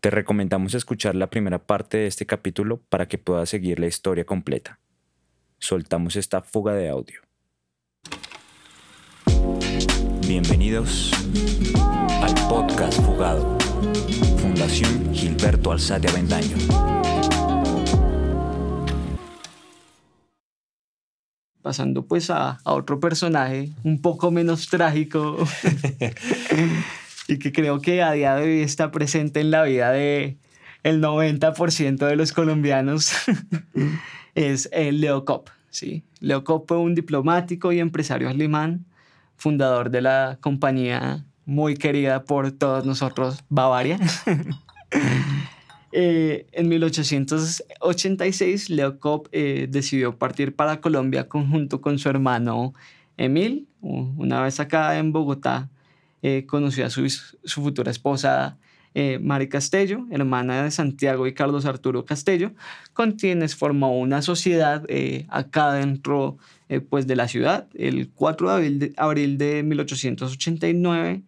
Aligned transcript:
Te 0.00 0.10
recomendamos 0.10 0.74
escuchar 0.74 1.16
la 1.16 1.28
primera 1.28 1.58
parte 1.58 1.96
de 1.96 2.06
este 2.06 2.24
capítulo 2.24 2.80
para 2.88 3.08
que 3.08 3.18
puedas 3.18 3.48
seguir 3.48 3.80
la 3.80 3.88
historia 3.88 4.24
completa. 4.24 4.78
Soltamos 5.58 6.14
esta 6.14 6.40
fuga 6.40 6.72
de 6.74 6.88
audio. 6.88 7.20
Bienvenidos 10.24 11.10
al 12.22 12.32
podcast 12.48 13.00
Fugado, 13.02 13.58
Fundación 14.40 15.12
Gilberto 15.12 15.72
Alzate 15.72 16.06
Avendaño. 16.06 16.56
Pasando 21.60 22.06
pues 22.06 22.30
a, 22.30 22.60
a 22.64 22.72
otro 22.72 23.00
personaje 23.00 23.70
un 23.82 24.00
poco 24.00 24.30
menos 24.30 24.68
trágico 24.68 25.38
y 27.28 27.38
que 27.38 27.52
creo 27.52 27.80
que 27.80 28.02
a 28.02 28.10
día 28.12 28.34
de 28.34 28.42
hoy 28.42 28.62
está 28.62 28.90
presente 28.90 29.40
en 29.40 29.50
la 29.50 29.62
vida 29.62 29.92
de 29.92 30.38
el 30.82 31.02
90% 31.02 32.06
de 32.06 32.16
los 32.16 32.32
colombianos 32.32 33.12
es 34.34 34.70
el 34.72 35.02
Leo 35.02 35.26
Kopp. 35.26 35.50
¿sí? 35.70 36.04
Leo 36.20 36.42
Kopp 36.42 36.68
fue 36.68 36.78
un 36.78 36.94
diplomático 36.94 37.70
y 37.72 37.80
empresario 37.80 38.30
alemán, 38.30 38.86
fundador 39.36 39.90
de 39.90 40.00
la 40.00 40.38
compañía 40.40 41.26
muy 41.44 41.76
querida 41.76 42.24
por 42.24 42.50
todos 42.52 42.86
nosotros, 42.86 43.44
Bavaria. 43.50 43.98
eh, 45.92 46.46
en 46.52 46.68
1886, 46.68 48.70
Leo 48.70 48.98
Kopp 48.98 49.28
eh, 49.32 49.66
decidió 49.70 50.18
partir 50.18 50.56
para 50.56 50.80
Colombia 50.80 51.28
conjunto 51.28 51.82
con 51.82 51.98
su 51.98 52.08
hermano 52.08 52.72
Emil. 53.18 53.68
Una 53.80 54.42
vez 54.42 54.60
acá 54.60 54.98
en 54.98 55.12
Bogotá, 55.12 55.68
eh, 56.22 56.46
conoció 56.46 56.86
a 56.86 56.90
su, 56.90 57.08
su 57.08 57.62
futura 57.62 57.90
esposa 57.90 58.58
eh, 58.94 59.18
Mari 59.20 59.48
Castello, 59.48 60.06
hermana 60.10 60.64
de 60.64 60.70
Santiago 60.70 61.26
y 61.26 61.34
Carlos 61.34 61.66
Arturo 61.66 62.04
Castello, 62.04 62.52
con 62.94 63.12
quienes 63.12 63.54
formó 63.54 63.96
una 63.96 64.22
sociedad 64.22 64.84
eh, 64.88 65.26
acá 65.28 65.72
dentro 65.74 66.38
eh, 66.68 66.80
pues 66.80 67.06
de 67.06 67.14
la 67.14 67.28
ciudad. 67.28 67.68
El 67.74 68.10
4 68.10 68.48
de 68.48 68.54
abril, 68.54 68.78
de 68.78 68.92
abril 68.96 69.38
de 69.38 69.62
1889 69.62 71.22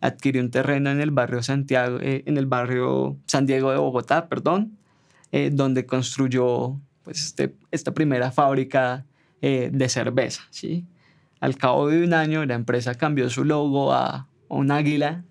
adquirió 0.00 0.42
un 0.42 0.50
terreno 0.50 0.90
en 0.90 1.00
el 1.00 1.12
barrio 1.12 1.42
Santiago, 1.42 1.98
en 2.02 2.36
el 2.36 2.44
barrio 2.44 3.16
San 3.26 3.46
Diego 3.46 3.70
de 3.70 3.78
Bogotá, 3.78 4.28
perdón, 4.28 4.76
donde 5.52 5.86
construyó 5.86 6.78
pues 7.04 7.22
este, 7.22 7.54
esta 7.70 7.94
primera 7.94 8.30
fábrica 8.30 9.06
de 9.40 9.88
cerveza. 9.88 10.42
¿sí? 10.50 10.84
Al 11.40 11.56
cabo 11.56 11.88
de 11.88 12.04
un 12.04 12.12
año, 12.12 12.44
la 12.44 12.54
empresa 12.54 12.96
cambió 12.96 13.30
su 13.30 13.44
logo 13.44 13.94
a 13.94 14.28
un 14.48 14.70
águila 14.70 15.24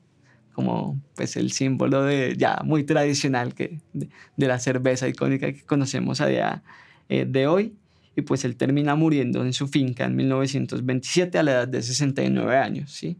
como 0.54 1.02
pues 1.16 1.36
el 1.36 1.52
símbolo 1.52 2.04
de 2.04 2.36
ya 2.38 2.62
muy 2.64 2.84
tradicional 2.84 3.54
que, 3.54 3.80
de, 3.94 4.10
la 4.38 4.60
cerveza 4.60 5.08
icónica 5.08 5.52
que 5.52 5.64
conocemos 5.64 6.22
a 6.22 6.28
día 6.28 6.64
eh, 7.10 7.26
de 7.28 7.48
hoy. 7.48 7.74
Y 8.16 8.22
pues 8.22 8.46
él 8.46 8.56
termina 8.56 8.94
muriendo 8.94 9.44
en 9.44 9.54
su 9.54 9.68
finca 9.68 10.06
en 10.06 10.16
1927 10.16 11.40
a 11.40 11.44
la 11.44 11.52
edad 11.52 11.68
de 11.68 11.82
69 11.82 12.58
años, 12.58 12.92
¿sí? 12.92 13.18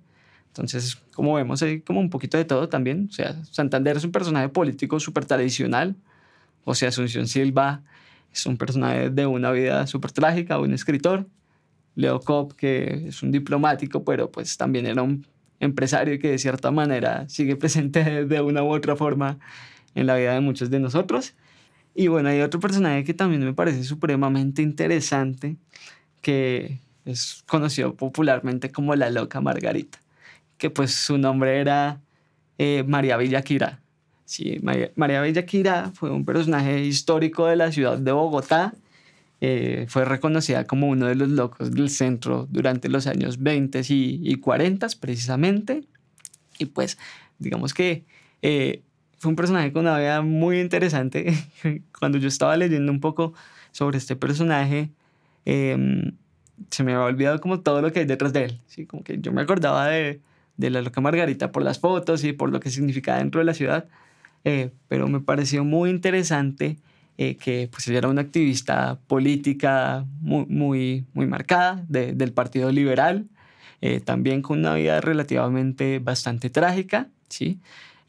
Entonces, 0.50 1.02
como 1.16 1.34
vemos, 1.34 1.64
hay 1.64 1.82
como 1.82 2.00
un 2.00 2.12
poquito 2.12 2.38
de 2.38 2.46
todo 2.46 2.70
también. 2.70 3.08
O 3.10 3.12
sea, 3.12 3.44
Santander 3.46 3.98
es 3.98 4.04
un 4.04 4.12
personaje 4.12 4.50
político 4.50 5.00
súper 5.00 5.26
tradicional. 5.26 5.96
O 6.64 6.76
sea, 6.76 6.90
Asunción 6.90 7.28
Silva 7.28 7.82
es 8.32 8.46
un 8.46 8.58
personaje 8.58 9.10
de 9.10 9.26
una 9.26 9.52
vida 9.52 9.88
súper 9.88 10.12
trágica, 10.12 10.60
un 10.60 10.74
escritor. 10.74 11.28
Leo 11.96 12.20
Kopp, 12.20 12.54
que 12.54 13.08
es 13.08 13.24
un 13.24 13.32
diplomático, 13.32 14.04
pero 14.04 14.32
pues 14.32 14.56
también 14.56 14.86
era 14.86 15.02
un 15.02 15.26
empresario 15.64 16.20
que 16.20 16.32
de 16.32 16.38
cierta 16.38 16.72
manera 16.72 17.28
sigue 17.30 17.56
presente 17.56 18.26
de 18.26 18.42
una 18.42 18.64
u 18.64 18.74
otra 18.74 18.96
forma 18.96 19.40
en 19.96 20.08
la 20.08 20.16
vida 20.16 20.34
de 20.34 20.42
muchos 20.42 20.70
de 20.70 20.80
nosotros. 20.80 21.36
Y 21.96 22.08
bueno, 22.08 22.30
hay 22.30 22.42
otro 22.42 22.60
personaje 22.60 23.04
que 23.04 23.14
también 23.14 23.44
me 23.44 23.54
parece 23.54 23.84
supremamente 23.84 24.62
interesante, 24.62 25.58
que 26.22 26.80
es 27.06 27.44
conocido 27.48 27.96
popularmente 27.96 28.72
como 28.72 28.96
la 28.96 29.10
loca 29.10 29.42
Margarita, 29.42 30.00
que 30.58 30.70
pues 30.70 30.94
su 30.94 31.18
nombre 31.18 31.60
era 31.60 32.02
eh, 32.58 32.84
María 32.88 33.18
Villaquira. 33.18 33.80
Sí, 34.26 34.60
María, 34.64 34.92
María 34.96 35.22
Villaquira 35.22 35.92
fue 35.94 36.10
un 36.10 36.26
personaje 36.26 36.82
histórico 36.82 37.46
de 37.46 37.58
la 37.58 37.72
ciudad 37.72 37.98
de 37.98 38.12
Bogotá, 38.12 38.74
eh, 39.46 39.88
fue 39.90 40.06
reconocida 40.06 40.64
como 40.64 40.88
uno 40.88 41.06
de 41.08 41.16
los 41.16 41.28
locos 41.28 41.70
del 41.74 41.90
centro 41.90 42.48
durante 42.50 42.88
los 42.88 43.08
años 43.08 43.44
20 43.44 43.82
y, 43.90 44.22
y 44.24 44.36
40 44.36 44.88
precisamente. 45.02 45.84
Y 46.60 46.68
pues 46.68 46.98
digamos 47.40 47.74
que 47.74 48.06
eh, 48.42 48.84
fue 49.18 49.32
un 49.32 49.36
personaje 49.36 49.74
con 49.74 49.82
una 49.82 50.00
vida 50.00 50.22
muy 50.22 50.62
interesante. 50.62 51.34
Cuando 52.00 52.20
yo 52.20 52.30
estaba 52.30 52.56
leyendo 52.56 52.90
un 52.90 53.02
poco 53.02 53.34
sobre 53.74 53.98
este 53.98 54.16
personaje, 54.16 54.92
em, 55.44 56.14
se 56.70 56.86
me 56.86 56.94
había 56.94 57.04
olvidado 57.04 57.42
como 57.42 57.60
todo 57.60 57.82
lo 57.82 57.92
que 57.92 58.00
hay 58.00 58.06
detrás 58.06 58.32
de 58.32 58.46
él. 58.46 58.62
¿sí? 58.68 58.86
Como 58.86 59.04
que 59.04 59.20
yo 59.20 59.34
me 59.34 59.42
acordaba 59.42 59.90
de, 59.90 60.22
de 60.56 60.70
la 60.70 60.82
loca 60.82 61.02
Margarita 61.02 61.52
por 61.52 61.64
las 61.64 61.80
fotos 61.80 62.24
y 62.24 62.32
por 62.32 62.50
lo 62.50 62.62
que 62.62 62.70
significaba 62.70 63.18
dentro 63.18 63.40
de 63.40 63.46
la 63.46 63.54
ciudad, 63.54 63.90
eh, 64.46 64.72
pero 64.88 65.10
me 65.10 65.20
pareció 65.20 65.66
muy 65.66 65.90
interesante 65.90 66.78
eh, 67.18 67.36
que 67.38 67.70
pues 67.72 67.88
ella 67.88 68.00
era 68.00 68.10
una 68.10 68.22
activista 68.22 69.00
política 69.06 70.06
muy, 70.20 70.46
muy, 70.48 71.06
muy 71.14 71.28
marcada 71.28 71.86
del 71.88 72.34
Partido 72.34 72.72
Liberal, 72.72 73.28
eh, 73.82 74.00
también 74.00 74.42
con 74.42 74.60
una 74.60 74.74
vida 74.74 75.00
relativamente 75.00 76.00
bastante 76.00 76.50
trágica, 76.50 77.10
¿sí? 77.30 77.60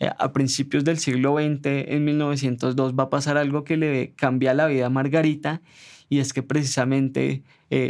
Eh, 0.00 0.08
a 0.18 0.32
principios 0.32 0.84
del 0.84 0.98
siglo 0.98 1.34
XX, 1.34 1.60
en 1.64 2.04
1902, 2.04 2.94
va 2.94 3.04
a 3.04 3.10
pasar 3.10 3.36
algo 3.36 3.62
que 3.62 3.76
le 3.76 4.12
cambia 4.16 4.54
la 4.54 4.66
vida 4.66 4.86
a 4.86 4.90
Margarita, 4.90 5.60
y 6.08 6.20
es 6.20 6.32
que 6.32 6.42
precisamente 6.42 7.42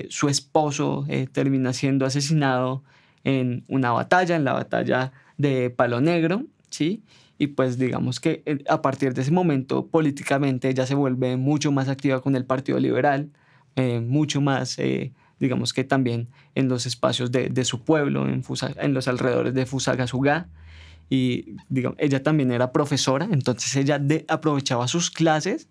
su 0.08 0.28
esposo 0.28 1.06
termina 1.32 1.74
siendo 1.74 2.06
asesinado 2.06 2.82
en 3.22 3.64
una 3.68 3.90
batalla, 3.90 4.34
en 4.34 4.44
la 4.44 4.54
batalla 4.54 5.12
de 5.36 5.68
Palo 5.68 6.00
Negro, 6.00 6.44
¿sí? 6.70 7.02
Y 7.38 7.48
pues 7.48 7.78
digamos 7.78 8.20
que 8.20 8.42
eh, 8.46 8.58
a 8.68 8.80
partir 8.82 9.14
de 9.14 9.22
ese 9.22 9.30
momento 9.30 9.86
políticamente 9.86 10.68
ella 10.68 10.86
se 10.86 10.94
vuelve 10.94 11.36
mucho 11.36 11.72
más 11.72 11.88
activa 11.88 12.20
con 12.20 12.36
el 12.36 12.44
Partido 12.44 12.78
Liberal, 12.78 13.30
eh, 13.76 14.00
mucho 14.00 14.40
más, 14.40 14.78
eh, 14.78 15.12
digamos 15.40 15.72
que 15.72 15.84
también 15.84 16.28
en 16.54 16.68
los 16.68 16.86
espacios 16.86 17.32
de, 17.32 17.48
de 17.48 17.64
su 17.64 17.82
pueblo, 17.82 18.28
en, 18.28 18.42
en 18.76 18.94
los 18.94 19.08
alrededores 19.08 19.54
de 19.54 19.66
Fusagasugá. 19.66 20.48
Y 21.10 21.56
digamos, 21.68 21.98
ella 22.00 22.22
también 22.22 22.50
era 22.50 22.72
profesora, 22.72 23.28
entonces 23.30 23.76
ella 23.76 24.00
aprovechaba 24.28 24.88
sus 24.88 25.10
clases 25.10 25.68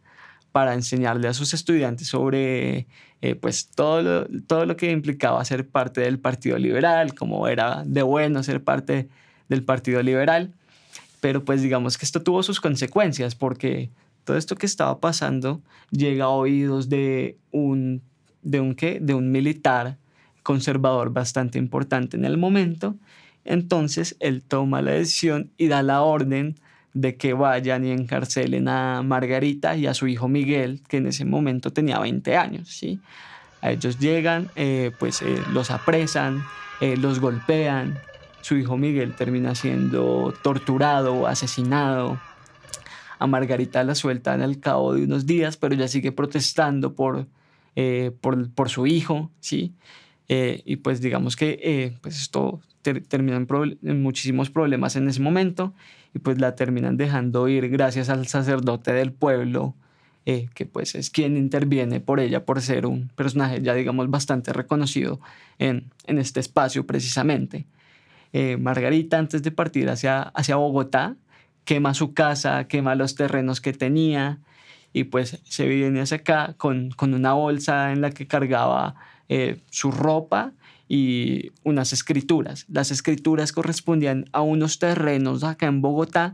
para 0.51 0.75
enseñarle 0.75 1.27
a 1.27 1.33
sus 1.33 1.55
estudiantes 1.55 2.07
sobre 2.07 2.85
pues 3.41 3.69
todo 3.69 4.01
lo, 4.03 4.27
todo 4.41 4.65
lo 4.65 4.75
que 4.77 4.91
implicaba 4.91 5.43
ser 5.43 5.67
parte 5.67 6.01
del 6.01 6.19
Partido 6.19 6.57
Liberal, 6.59 7.15
cómo 7.15 7.47
era 7.47 7.83
de 7.83 8.03
bueno 8.03 8.43
ser 8.43 8.63
parte 8.63 9.09
del 9.49 9.63
Partido 9.63 10.03
Liberal 10.03 10.53
pero 11.23 11.45
pues 11.45 11.61
digamos 11.61 11.97
que 11.97 12.03
esto 12.03 12.21
tuvo 12.21 12.43
sus 12.43 12.59
consecuencias 12.59 13.33
porque 13.33 13.89
todo 14.25 14.35
esto 14.35 14.57
que 14.57 14.65
estaba 14.65 14.99
pasando 14.99 15.61
llega 15.89 16.25
a 16.25 16.29
oídos 16.29 16.89
de 16.89 17.37
un, 17.49 18.01
de 18.41 18.59
un, 18.59 18.75
¿qué? 18.75 18.99
De 18.99 19.13
un 19.13 19.31
militar 19.31 19.95
conservador 20.43 21.13
bastante 21.13 21.57
importante 21.57 22.17
en 22.17 22.25
el 22.25 22.37
momento. 22.37 22.97
Entonces 23.45 24.17
él 24.19 24.43
toma 24.43 24.81
la 24.81 24.91
decisión 24.91 25.49
y 25.55 25.67
da 25.67 25.81
la 25.81 26.01
orden 26.01 26.59
de 26.93 27.15
que 27.15 27.31
vayan 27.31 27.85
y 27.85 27.91
encarcelen 27.91 28.67
a 28.67 29.01
Margarita 29.01 29.77
y 29.77 29.87
a 29.87 29.93
su 29.93 30.07
hijo 30.07 30.27
Miguel, 30.27 30.81
que 30.89 30.97
en 30.97 31.07
ese 31.07 31.23
momento 31.23 31.71
tenía 31.71 31.99
20 31.99 32.35
años. 32.35 32.67
¿sí? 32.67 32.99
A 33.61 33.71
ellos 33.71 33.97
llegan, 33.97 34.49
eh, 34.57 34.91
pues 34.99 35.21
eh, 35.21 35.41
los 35.53 35.71
apresan, 35.71 36.43
eh, 36.81 36.97
los 36.97 37.21
golpean, 37.21 37.97
su 38.43 38.57
hijo 38.57 38.75
Miguel 38.77 39.15
termina 39.15 39.55
siendo 39.55 40.33
torturado, 40.43 41.27
asesinado. 41.27 42.19
A 43.17 43.25
Margarita 43.25 43.81
la 43.85 43.95
sueltan 43.95 44.41
al 44.41 44.59
cabo 44.59 44.93
de 44.93 45.05
unos 45.05 45.25
días, 45.25 45.55
pero 45.55 45.75
ella 45.75 45.87
sigue 45.87 46.11
protestando 46.11 46.93
por, 46.93 47.25
eh, 47.77 48.11
por, 48.19 48.69
su 48.69 48.85
hijo, 48.85 49.31
¿sí? 49.39 49.73
Eh, 50.27 50.61
y 50.65 50.75
pues 50.75 50.99
digamos 50.99 51.37
que 51.37 51.57
eh, 51.63 51.97
pues 52.01 52.21
esto 52.21 52.59
termina 52.81 53.37
en, 53.37 54.01
muchísimos 54.01 54.49
problemas 54.49 54.97
en 54.97 55.07
ese 55.07 55.21
momento 55.21 55.73
y 56.13 56.19
pues 56.19 56.37
la 56.37 56.53
terminan 56.55 56.97
dejando 56.97 57.47
ir 57.47 57.69
gracias 57.69 58.09
al 58.09 58.27
sacerdote 58.27 58.91
del 58.91 59.13
pueblo, 59.13 59.73
que 60.25 60.65
pues 60.65 60.95
es 60.95 61.09
quien 61.09 61.37
interviene 61.37 62.01
por 62.01 62.19
ella 62.19 62.45
por 62.45 62.61
ser 62.61 62.85
un 62.85 63.09
personaje 63.15 63.61
ya 63.61 63.73
digamos 63.73 64.09
bastante 64.09 64.51
reconocido 64.51 65.21
en, 65.59 65.91
en 66.07 66.17
este 66.17 66.41
espacio 66.41 66.85
precisamente. 66.85 67.65
Eh, 68.33 68.57
Margarita 68.57 69.19
antes 69.19 69.43
de 69.43 69.51
partir 69.51 69.89
hacia, 69.89 70.21
hacia 70.21 70.55
Bogotá, 70.55 71.15
quema 71.65 71.93
su 71.93 72.13
casa, 72.13 72.67
quema 72.67 72.95
los 72.95 73.15
terrenos 73.15 73.61
que 73.61 73.73
tenía 73.73 74.39
y 74.91 75.05
pues 75.05 75.39
se 75.43 75.67
viene 75.67 76.01
hacia 76.01 76.17
acá 76.17 76.55
con, 76.57 76.89
con 76.91 77.13
una 77.13 77.33
bolsa 77.33 77.91
en 77.91 78.01
la 78.01 78.11
que 78.11 78.27
cargaba 78.27 78.95
eh, 79.29 79.61
su 79.69 79.91
ropa 79.91 80.51
y 80.87 81.51
unas 81.63 81.93
escrituras. 81.93 82.65
Las 82.69 82.91
escrituras 82.91 83.51
correspondían 83.51 84.25
a 84.31 84.41
unos 84.41 84.79
terrenos 84.79 85.43
acá 85.43 85.67
en 85.67 85.81
Bogotá 85.81 86.33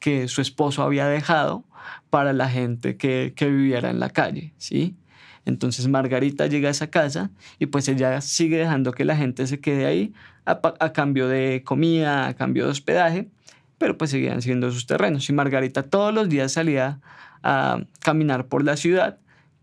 que 0.00 0.28
su 0.28 0.40
esposo 0.40 0.82
había 0.82 1.06
dejado 1.06 1.64
para 2.10 2.32
la 2.32 2.48
gente 2.48 2.96
que, 2.96 3.32
que 3.34 3.48
viviera 3.48 3.90
en 3.90 3.98
la 4.00 4.10
calle, 4.10 4.52
¿sí? 4.58 4.96
Entonces 5.44 5.88
Margarita 5.88 6.46
llega 6.46 6.68
a 6.68 6.72
esa 6.72 6.90
casa 6.90 7.30
y 7.58 7.66
pues 7.66 7.88
ella 7.88 8.20
sigue 8.20 8.58
dejando 8.58 8.92
que 8.92 9.04
la 9.04 9.16
gente 9.16 9.46
se 9.46 9.60
quede 9.60 9.86
ahí 9.86 10.12
a, 10.48 10.92
cambio 10.92 11.28
de 11.28 11.62
comida, 11.64 12.26
a 12.26 12.34
cambio 12.34 12.64
de 12.64 12.70
hospedaje, 12.70 13.28
pero 13.76 13.98
pues 13.98 14.10
seguían 14.10 14.42
siendo 14.42 14.70
sus 14.70 14.86
terrenos. 14.86 15.28
Y 15.28 15.32
Margarita 15.32 15.82
todos 15.82 16.12
los 16.12 16.28
días 16.28 16.52
salía 16.52 17.00
a 17.42 17.80
caminar 18.00 18.46
por 18.46 18.64
la 18.64 18.76
ciudad, 18.76 19.18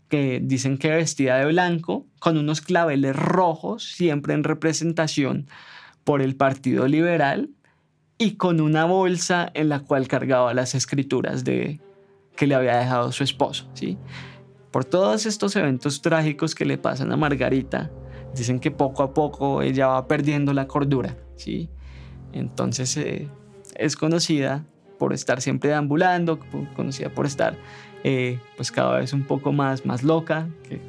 que 0.08 0.40
dicen 0.42 0.78
que 0.78 0.90
vestía 0.90 1.36
de 1.36 1.46
blanco, 1.46 2.06
con 2.20 2.38
unos 2.38 2.60
claveles 2.60 3.16
rojos, 3.16 3.84
siempre 3.84 4.34
en 4.34 4.44
representación 4.44 5.48
por 6.04 6.22
el 6.22 6.36
Partido 6.36 6.86
Liberal, 6.86 7.50
y 8.18 8.36
con 8.36 8.60
una 8.60 8.84
bolsa 8.86 9.50
en 9.52 9.68
la 9.68 9.80
cual 9.80 10.08
cargaba 10.08 10.54
las 10.54 10.74
escrituras 10.74 11.44
de, 11.44 11.80
que 12.36 12.46
le 12.46 12.54
había 12.54 12.76
dejado 12.76 13.12
su 13.12 13.24
esposo. 13.24 13.68
¿sí? 13.74 13.98
Por 14.70 14.84
todos 14.84 15.26
estos 15.26 15.56
eventos 15.56 16.02
trágicos 16.02 16.54
que 16.54 16.64
le 16.64 16.78
pasan 16.78 17.12
a 17.12 17.16
Margarita, 17.16 17.90
dicen 18.36 18.60
que 18.60 18.70
poco 18.70 19.02
a 19.02 19.14
poco 19.14 19.62
ella 19.62 19.88
va 19.88 20.06
perdiendo 20.06 20.52
la 20.52 20.66
cordura. 20.66 21.16
¿sí? 21.36 21.68
Entonces 22.32 22.96
eh, 22.96 23.28
es 23.74 23.96
conocida 23.96 24.64
por 24.98 25.12
estar 25.12 25.40
siempre 25.40 25.70
deambulando, 25.70 26.38
conocida 26.74 27.10
por 27.10 27.26
estar 27.26 27.56
eh, 28.04 28.38
pues 28.56 28.70
cada 28.70 28.98
vez 28.98 29.12
un 29.12 29.24
poco 29.24 29.52
más, 29.52 29.84
más 29.84 30.02
loca, 30.02 30.48
que 30.68 30.80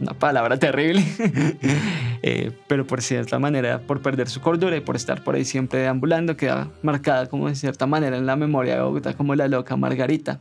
una 0.00 0.14
palabra 0.14 0.58
terrible, 0.58 1.04
eh, 2.22 2.50
pero 2.66 2.86
por 2.86 3.02
cierta 3.02 3.38
manera, 3.38 3.80
por 3.80 4.02
perder 4.02 4.28
su 4.28 4.40
cordura 4.40 4.76
y 4.76 4.80
por 4.80 4.96
estar 4.96 5.22
por 5.22 5.34
ahí 5.34 5.44
siempre 5.44 5.80
deambulando, 5.80 6.36
queda 6.36 6.70
marcada 6.82 7.26
como 7.26 7.48
de 7.48 7.54
cierta 7.54 7.86
manera 7.86 8.16
en 8.16 8.26
la 8.26 8.36
memoria 8.36 8.76
de 8.76 8.82
Bogotá 8.82 9.14
como 9.14 9.34
la 9.34 9.48
loca 9.48 9.76
Margarita. 9.76 10.40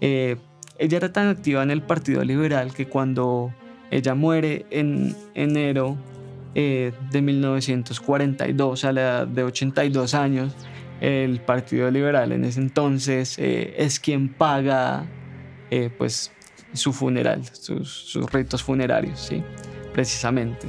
Eh, 0.00 0.36
ella 0.78 0.96
era 0.96 1.12
tan 1.12 1.28
activa 1.28 1.62
en 1.62 1.70
el 1.70 1.82
Partido 1.82 2.24
Liberal 2.24 2.74
que 2.74 2.86
cuando 2.88 3.54
ella 3.92 4.14
muere 4.14 4.66
en 4.70 5.14
enero 5.34 5.96
de 6.54 7.22
1942 7.22 8.84
a 8.84 8.92
la 8.92 9.00
edad 9.00 9.26
de 9.26 9.42
82 9.44 10.14
años, 10.14 10.54
el 11.02 11.40
Partido 11.40 11.90
Liberal 11.90 12.30
en 12.30 12.44
ese 12.44 12.60
entonces 12.60 13.36
eh, 13.36 13.74
es 13.76 13.98
quien 13.98 14.28
paga 14.28 15.04
eh, 15.68 15.90
pues 15.98 16.30
su 16.74 16.92
funeral, 16.92 17.44
sus, 17.44 18.16
ritos 18.30 18.62
funerarios, 18.62 19.18
¿sí? 19.18 19.42
precisamente. 19.92 20.68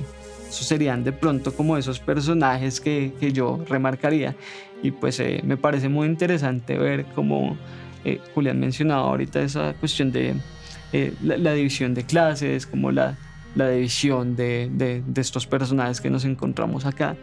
Esos 0.49 0.65
serían 0.65 1.03
de 1.03 1.11
pronto 1.11 1.53
como 1.53 1.77
esos 1.77 1.99
personajes 1.99 2.81
que, 2.81 3.13
que 3.19 3.31
yo 3.31 3.63
remarcaría 3.69 4.35
y 4.81 4.89
pues 4.89 5.19
eh, 5.19 5.41
me 5.43 5.55
parece 5.55 5.87
muy 5.87 6.07
interesante 6.07 6.79
ver 6.79 7.05
cómo 7.13 7.55
Julián 8.33 8.59
mencionaba 8.59 9.03
ahorita 9.03 9.39
esa 9.39 9.75
cuestión 9.75 10.11
de 10.11 10.33
la, 11.21 11.53
división 11.53 11.93
de 11.93 12.05
clases, 12.05 12.65
como 12.67 12.91
la, 12.91 13.17
la 13.55 13.69
división 13.69 14.35
de, 14.35 14.69
de, 14.71 15.03
de 15.05 15.21
estos 15.21 15.47
personajes 15.47 15.99
que 15.99 16.09
nos 16.09 16.25
encontramos 16.25 16.85
acá 16.85 17.17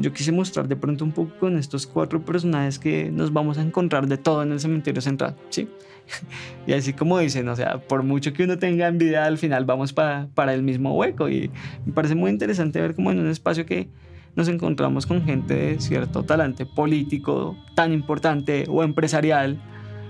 yo 0.00 0.12
quise 0.12 0.32
mostrar 0.32 0.66
de 0.66 0.76
pronto 0.76 1.04
un 1.04 1.12
poco 1.12 1.30
con 1.38 1.58
estos 1.58 1.86
cuatro 1.86 2.24
personajes 2.24 2.78
que 2.78 3.10
nos 3.10 3.32
vamos 3.32 3.58
a 3.58 3.62
encontrar 3.62 4.06
de 4.06 4.16
todo 4.16 4.42
en 4.42 4.52
el 4.52 4.58
cementerio 4.58 5.02
central, 5.02 5.36
¿sí? 5.50 5.68
y 6.66 6.72
así 6.72 6.94
como 6.94 7.18
dicen, 7.18 7.48
o 7.48 7.54
sea, 7.54 7.78
por 7.78 8.02
mucho 8.02 8.32
que 8.32 8.44
uno 8.44 8.58
tenga 8.58 8.88
envidia, 8.88 9.26
al 9.26 9.36
final 9.36 9.66
vamos 9.66 9.92
para, 9.92 10.28
para 10.34 10.54
el 10.54 10.62
mismo 10.62 10.94
hueco 10.96 11.28
y 11.28 11.50
me 11.84 11.92
parece 11.92 12.14
muy 12.14 12.30
interesante 12.30 12.80
ver 12.80 12.94
cómo 12.94 13.12
en 13.12 13.18
un 13.18 13.28
espacio 13.28 13.66
que 13.66 13.88
nos 14.34 14.48
encontramos 14.48 15.06
con 15.06 15.22
gente 15.22 15.54
de 15.54 15.80
cierto 15.80 16.22
talante 16.22 16.64
político 16.64 17.56
tan 17.74 17.92
importante 17.92 18.64
o 18.68 18.82
empresarial 18.82 19.60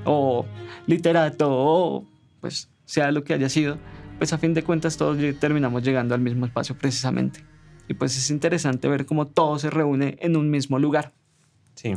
o 0.05 0.47
literato 0.87 1.49
o 1.51 2.07
pues 2.41 2.71
sea 2.91 3.13
lo 3.13 3.23
que 3.23 3.35
haya 3.35 3.49
sido, 3.49 3.79
pues 4.19 4.33
a 4.33 4.39
fin 4.39 4.53
de 4.53 4.65
cuentas 4.65 4.97
todos 4.97 5.17
terminamos 5.39 5.85
llegando 5.85 6.13
al 6.13 6.21
mismo 6.21 6.45
espacio 6.45 6.77
precisamente. 6.77 7.45
Y 7.87 7.95
pues 7.95 8.17
es 8.17 8.31
interesante 8.31 8.89
ver 8.89 9.07
cómo 9.07 9.29
todo 9.29 9.61
se 9.61 9.71
reúne 9.71 10.19
en 10.21 10.37
un 10.37 10.51
mismo 10.51 10.79
lugar. 10.81 11.13
Sí. 11.77 11.95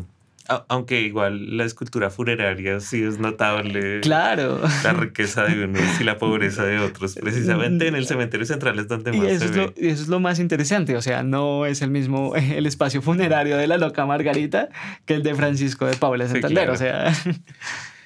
Aunque 0.67 1.01
igual 1.01 1.57
la 1.57 1.63
escultura 1.63 2.09
funeraria 2.09 2.79
sí 2.79 3.01
es 3.01 3.17
notable. 3.17 4.01
Claro. 4.01 4.61
La 4.83 4.93
riqueza 4.93 5.45
de 5.45 5.63
unos 5.63 5.81
y 5.99 6.03
la 6.03 6.17
pobreza 6.17 6.63
de 6.63 6.79
otros. 6.79 7.15
Precisamente 7.21 7.87
en 7.87 7.95
el 7.95 8.05
cementerio 8.05 8.45
central 8.45 8.77
es 8.77 8.87
donde 8.87 9.13
más 9.13 9.23
y 9.23 9.29
eso 9.29 9.39
se 9.39 9.45
es 9.45 9.51
ve. 9.51 9.57
Lo, 9.57 9.73
y 9.75 9.87
eso 9.87 10.03
es 10.03 10.09
lo 10.09 10.19
más 10.19 10.39
interesante. 10.39 10.97
O 10.97 11.01
sea, 11.01 11.23
no 11.23 11.65
es 11.65 11.81
el 11.81 11.89
mismo 11.89 12.35
el 12.35 12.67
espacio 12.67 13.01
funerario 13.01 13.57
de 13.57 13.65
la 13.67 13.77
loca 13.77 14.05
Margarita 14.05 14.69
que 15.05 15.15
el 15.15 15.23
de 15.23 15.33
Francisco 15.33 15.87
de 15.87 15.95
Paula 15.95 16.27
Santander. 16.27 16.69
O 16.69 16.75
sea. 16.75 17.13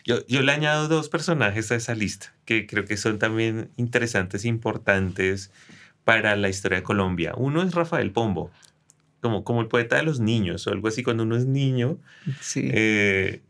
Yo, 0.07 0.25
yo 0.25 0.41
le 0.41 0.53
añado 0.53 0.87
dos 0.87 1.09
personajes 1.09 1.69
a 1.73 1.75
esa 1.75 1.93
lista 1.93 2.33
que 2.45 2.65
creo 2.65 2.85
que 2.85 2.95
son 2.95 3.19
también 3.19 3.71
interesantes 3.75 4.45
e 4.45 4.47
importantes 4.47 5.51
para 6.05 6.37
la 6.37 6.47
historia 6.47 6.77
de 6.77 6.83
Colombia. 6.83 7.33
Uno 7.35 7.61
es 7.61 7.75
Rafael 7.75 8.13
Pombo, 8.13 8.49
como, 9.19 9.43
como 9.43 9.59
el 9.59 9.67
poeta 9.67 9.97
de 9.97 10.03
los 10.03 10.21
niños 10.21 10.65
o 10.65 10.71
algo 10.71 10.87
así. 10.87 11.03
Cuando 11.03 11.23
uno 11.23 11.35
es 11.35 11.45
niño, 11.45 11.99
sí. 12.39 12.69
eh, 12.73 13.41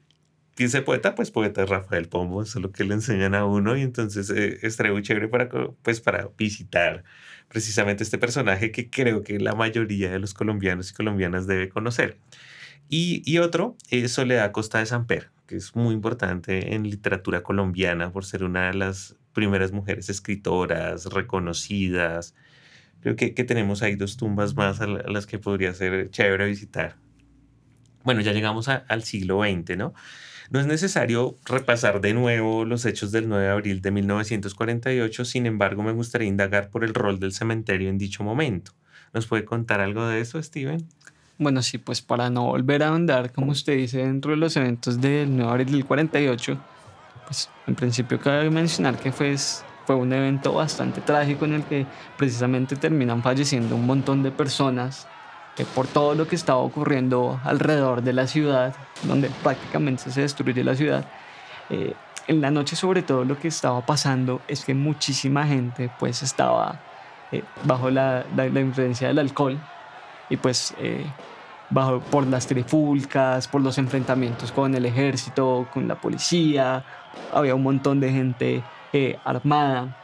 dice 0.55 0.81
poeta, 0.81 1.13
pues 1.13 1.29
poeta 1.29 1.61
es 1.61 1.69
Rafael 1.69 2.07
Pombo, 2.07 2.41
eso 2.41 2.57
es 2.57 2.63
lo 2.63 2.71
que 2.71 2.85
le 2.85 2.95
enseñan 2.95 3.35
a 3.35 3.45
uno 3.45 3.77
y 3.77 3.83
entonces 3.83 4.31
eh, 4.31 4.57
es 4.63 4.79
muy 4.79 5.03
chévere 5.03 5.27
para, 5.27 5.49
pues, 5.83 6.01
para 6.01 6.27
visitar 6.39 7.03
precisamente 7.49 8.03
este 8.03 8.17
personaje 8.17 8.71
que 8.71 8.89
creo 8.89 9.21
que 9.21 9.39
la 9.39 9.53
mayoría 9.53 10.09
de 10.09 10.17
los 10.17 10.33
colombianos 10.33 10.89
y 10.89 10.95
colombianas 10.95 11.45
debe 11.45 11.69
conocer. 11.69 12.17
Y, 12.89 13.21
y 13.31 13.37
otro 13.37 13.77
es 13.91 14.11
Soledad 14.13 14.51
Costa 14.51 14.79
de 14.79 14.87
Samper, 14.87 15.29
que 15.47 15.55
es 15.55 15.75
muy 15.75 15.93
importante 15.93 16.75
en 16.75 16.83
literatura 16.89 17.41
colombiana 17.41 18.11
por 18.11 18.25
ser 18.25 18.43
una 18.43 18.67
de 18.67 18.73
las 18.75 19.15
primeras 19.33 19.71
mujeres 19.71 20.09
escritoras 20.09 21.05
reconocidas, 21.05 22.35
Creo 23.01 23.15
que, 23.15 23.33
que 23.33 23.43
tenemos 23.43 23.83
ahí 23.83 23.95
dos 23.95 24.17
tumbas 24.17 24.55
más 24.55 24.81
a, 24.81 24.87
las 24.87 25.27
que 25.27 25.39
podría 25.39 25.73
ser 25.73 26.09
chévere 26.09 26.47
visitar. 26.47 26.95
Bueno, 28.03 28.21
ya 28.21 28.31
llegamos 28.31 28.67
al 28.69 29.03
siglo 29.03 29.41
XX, 29.43 29.77
¿no? 29.77 29.93
No 30.49 30.61
es 30.61 30.65
necesario 30.65 31.37
repasar 31.45 31.99
de 31.99 32.13
nuevo 32.13 32.63
los 32.63 32.85
hechos 32.85 33.11
del 33.11 33.27
9 33.27 33.43
de 33.43 33.51
abril 33.51 33.81
de 33.81 33.91
1948, 33.91 35.25
sin 35.25 35.45
embargo 35.45 35.83
me 35.83 35.91
gustaría 35.91 36.27
indagar 36.27 36.69
por 36.69 36.85
el 36.85 36.93
rol 36.93 37.19
del 37.19 37.33
cementerio 37.33 37.89
en 37.89 37.97
dicho 37.97 38.23
momento. 38.23 38.71
¿Nos 39.13 39.27
puede 39.27 39.43
contar 39.43 39.81
algo 39.81 40.07
de 40.07 40.21
eso, 40.21 40.41
Steven? 40.41 40.87
Bueno, 41.37 41.61
sí, 41.61 41.77
pues 41.77 42.01
para 42.01 42.29
no 42.29 42.45
volver 42.45 42.83
a 42.83 42.89
andar, 42.89 43.31
como 43.31 43.51
usted 43.51 43.77
dice, 43.77 43.99
dentro 43.99 44.31
de 44.31 44.37
los 44.37 44.55
eventos 44.57 44.99
del 44.99 45.29
9 45.29 45.43
de 45.43 45.49
abril 45.49 45.71
del 45.71 45.85
48, 45.85 46.57
pues 47.25 47.49
en 47.67 47.75
principio 47.75 48.19
cabe 48.19 48.49
mencionar 48.49 48.97
que 48.97 49.11
fue 49.11 49.35
fue 49.87 49.95
un 49.95 50.11
evento 50.11 50.51
bastante 50.51 50.99
trágico 50.99 51.45
en 51.45 51.53
el 51.53 51.63
que 51.63 51.85
precisamente 52.17 52.75
terminan 52.75 53.23
falleciendo 53.23 53.73
un 53.77 53.85
montón 53.85 54.21
de 54.21 54.31
personas 54.31 55.07
por 55.63 55.87
todo 55.87 56.13
lo 56.13 56.27
que 56.27 56.35
estaba 56.35 56.59
ocurriendo 56.59 57.39
alrededor 57.45 58.03
de 58.03 58.11
la 58.11 58.27
ciudad, 58.27 58.75
donde 59.03 59.29
prácticamente 59.41 60.11
se 60.11 60.21
destruye 60.21 60.61
la 60.63 60.75
ciudad. 60.75 61.05
Eh, 61.69 61.93
en 62.27 62.41
la 62.41 62.51
noche 62.51 62.75
sobre 62.75 63.01
todo 63.01 63.23
lo 63.23 63.39
que 63.39 63.47
estaba 63.47 63.85
pasando 63.85 64.41
es 64.49 64.65
que 64.65 64.73
muchísima 64.73 65.47
gente 65.47 65.89
pues 65.97 66.21
estaba 66.21 66.81
eh, 67.31 67.43
bajo 67.63 67.89
la, 67.89 68.25
la, 68.35 68.49
la, 68.49 68.59
influencia 68.59 69.07
del 69.07 69.19
alcohol 69.19 69.57
y 70.29 70.37
pues 70.37 70.73
bajo, 71.69 71.99
por 71.99 72.25
las 72.27 72.47
trifulcas, 72.47 73.47
por 73.47 73.61
los 73.61 73.77
enfrentamientos 73.77 74.51
con 74.51 74.73
el 74.75 74.85
ejército, 74.85 75.67
con 75.73 75.87
la 75.87 75.99
policía, 75.99 76.83
había 77.33 77.55
un 77.55 77.63
montón 77.63 77.99
de 77.99 78.11
gente 78.11 78.63
eh, 78.93 79.17
armada. 79.23 79.97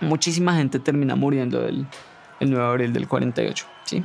Muchísima 0.00 0.54
gente 0.54 0.78
termina 0.78 1.16
muriendo 1.16 1.66
el, 1.66 1.86
el 2.40 2.50
9 2.50 2.64
de 2.64 2.70
abril 2.70 2.92
del 2.92 3.08
48. 3.08 3.66
¿sí? 3.84 4.04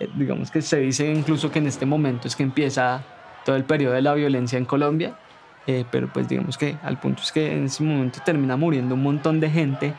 Eh, 0.00 0.08
digamos 0.14 0.50
que 0.50 0.62
se 0.62 0.78
dice 0.78 1.10
incluso 1.12 1.50
que 1.50 1.58
en 1.58 1.66
este 1.66 1.86
momento 1.86 2.28
es 2.28 2.36
que 2.36 2.42
empieza 2.42 3.02
todo 3.44 3.56
el 3.56 3.64
periodo 3.64 3.94
de 3.94 4.02
la 4.02 4.14
violencia 4.14 4.58
en 4.58 4.64
Colombia, 4.64 5.16
eh, 5.66 5.84
pero 5.90 6.08
pues 6.12 6.28
digamos 6.28 6.56
que 6.58 6.76
al 6.82 6.98
punto 6.98 7.22
es 7.22 7.32
que 7.32 7.52
en 7.52 7.66
ese 7.66 7.82
momento 7.82 8.20
termina 8.24 8.56
muriendo 8.56 8.94
un 8.94 9.02
montón 9.02 9.40
de 9.40 9.50
gente 9.50 9.94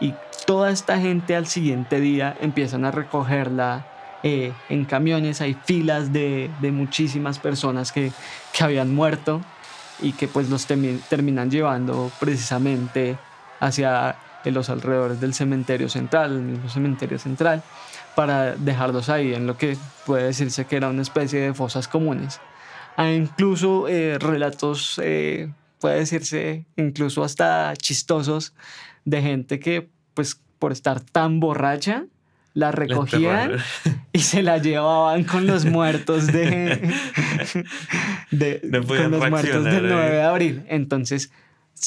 y 0.00 0.14
toda 0.46 0.70
esta 0.70 0.98
gente 0.98 1.34
al 1.34 1.46
siguiente 1.46 2.00
día 2.00 2.36
empiezan 2.40 2.84
a 2.84 2.90
recogerla 2.90 3.86
eh, 4.28 4.52
en 4.70 4.84
camiones, 4.86 5.40
hay 5.40 5.54
filas 5.54 6.12
de, 6.12 6.50
de 6.60 6.72
muchísimas 6.72 7.38
personas 7.38 7.92
que, 7.92 8.10
que 8.52 8.64
habían 8.64 8.92
muerto 8.92 9.40
y 10.00 10.14
que 10.14 10.26
pues 10.26 10.50
los 10.50 10.66
terminan 10.66 11.48
llevando 11.48 12.10
precisamente 12.18 13.16
hacia 13.60 14.16
los 14.44 14.68
alrededores 14.68 15.20
del 15.20 15.32
cementerio 15.32 15.88
central, 15.88 16.32
el 16.32 16.42
mismo 16.42 16.68
cementerio 16.68 17.20
central, 17.20 17.62
para 18.16 18.56
dejarlos 18.56 19.10
ahí 19.10 19.32
en 19.32 19.46
lo 19.46 19.56
que 19.56 19.78
puede 20.04 20.24
decirse 20.24 20.64
que 20.64 20.74
era 20.74 20.88
una 20.88 21.02
especie 21.02 21.38
de 21.38 21.54
fosas 21.54 21.86
comunes. 21.86 22.40
Hay 22.96 23.14
incluso 23.14 23.86
eh, 23.86 24.18
relatos, 24.18 25.00
eh, 25.04 25.52
puede 25.78 26.00
decirse 26.00 26.66
incluso 26.74 27.22
hasta 27.22 27.74
chistosos, 27.76 28.54
de 29.04 29.22
gente 29.22 29.60
que 29.60 29.88
pues 30.14 30.40
por 30.58 30.72
estar 30.72 30.98
tan 31.00 31.38
borracha 31.38 32.06
la 32.56 32.72
recogían 32.72 33.52
y 34.14 34.20
se 34.20 34.42
la 34.42 34.56
llevaban 34.56 35.24
con 35.24 35.46
los 35.46 35.66
muertos 35.66 36.26
de, 36.26 36.90
de 38.30 38.60
con 38.86 39.10
los 39.10 39.30
muertos 39.30 39.64
del 39.64 39.88
9 39.88 40.10
de 40.10 40.22
abril. 40.22 40.64
Entonces, 40.68 41.30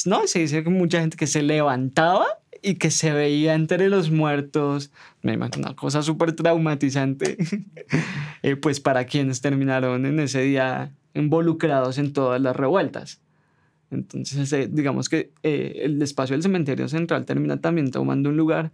no, 0.06 0.28
se 0.28 0.38
dice 0.38 0.62
que 0.62 0.70
mucha 0.70 1.00
gente 1.00 1.16
que 1.16 1.26
se 1.26 1.42
levantaba 1.42 2.24
y 2.62 2.76
que 2.76 2.92
se 2.92 3.10
veía 3.10 3.54
entre 3.54 3.88
los 3.88 4.12
muertos, 4.12 4.92
me 5.22 5.32
imagino 5.32 5.66
una 5.66 5.74
cosa 5.74 6.02
súper 6.02 6.34
traumatizante, 6.34 7.36
eh, 8.44 8.54
pues 8.54 8.78
para 8.78 9.06
quienes 9.06 9.40
terminaron 9.40 10.06
en 10.06 10.20
ese 10.20 10.42
día 10.42 10.92
involucrados 11.14 11.98
en 11.98 12.12
todas 12.12 12.40
las 12.40 12.54
revueltas. 12.54 13.20
Entonces, 13.90 14.52
eh, 14.52 14.68
digamos 14.70 15.08
que 15.08 15.32
eh, 15.42 15.80
el 15.82 16.00
espacio 16.00 16.34
del 16.34 16.44
cementerio 16.44 16.86
central 16.86 17.24
termina 17.24 17.60
también 17.60 17.90
tomando 17.90 18.28
un 18.28 18.36
lugar, 18.36 18.70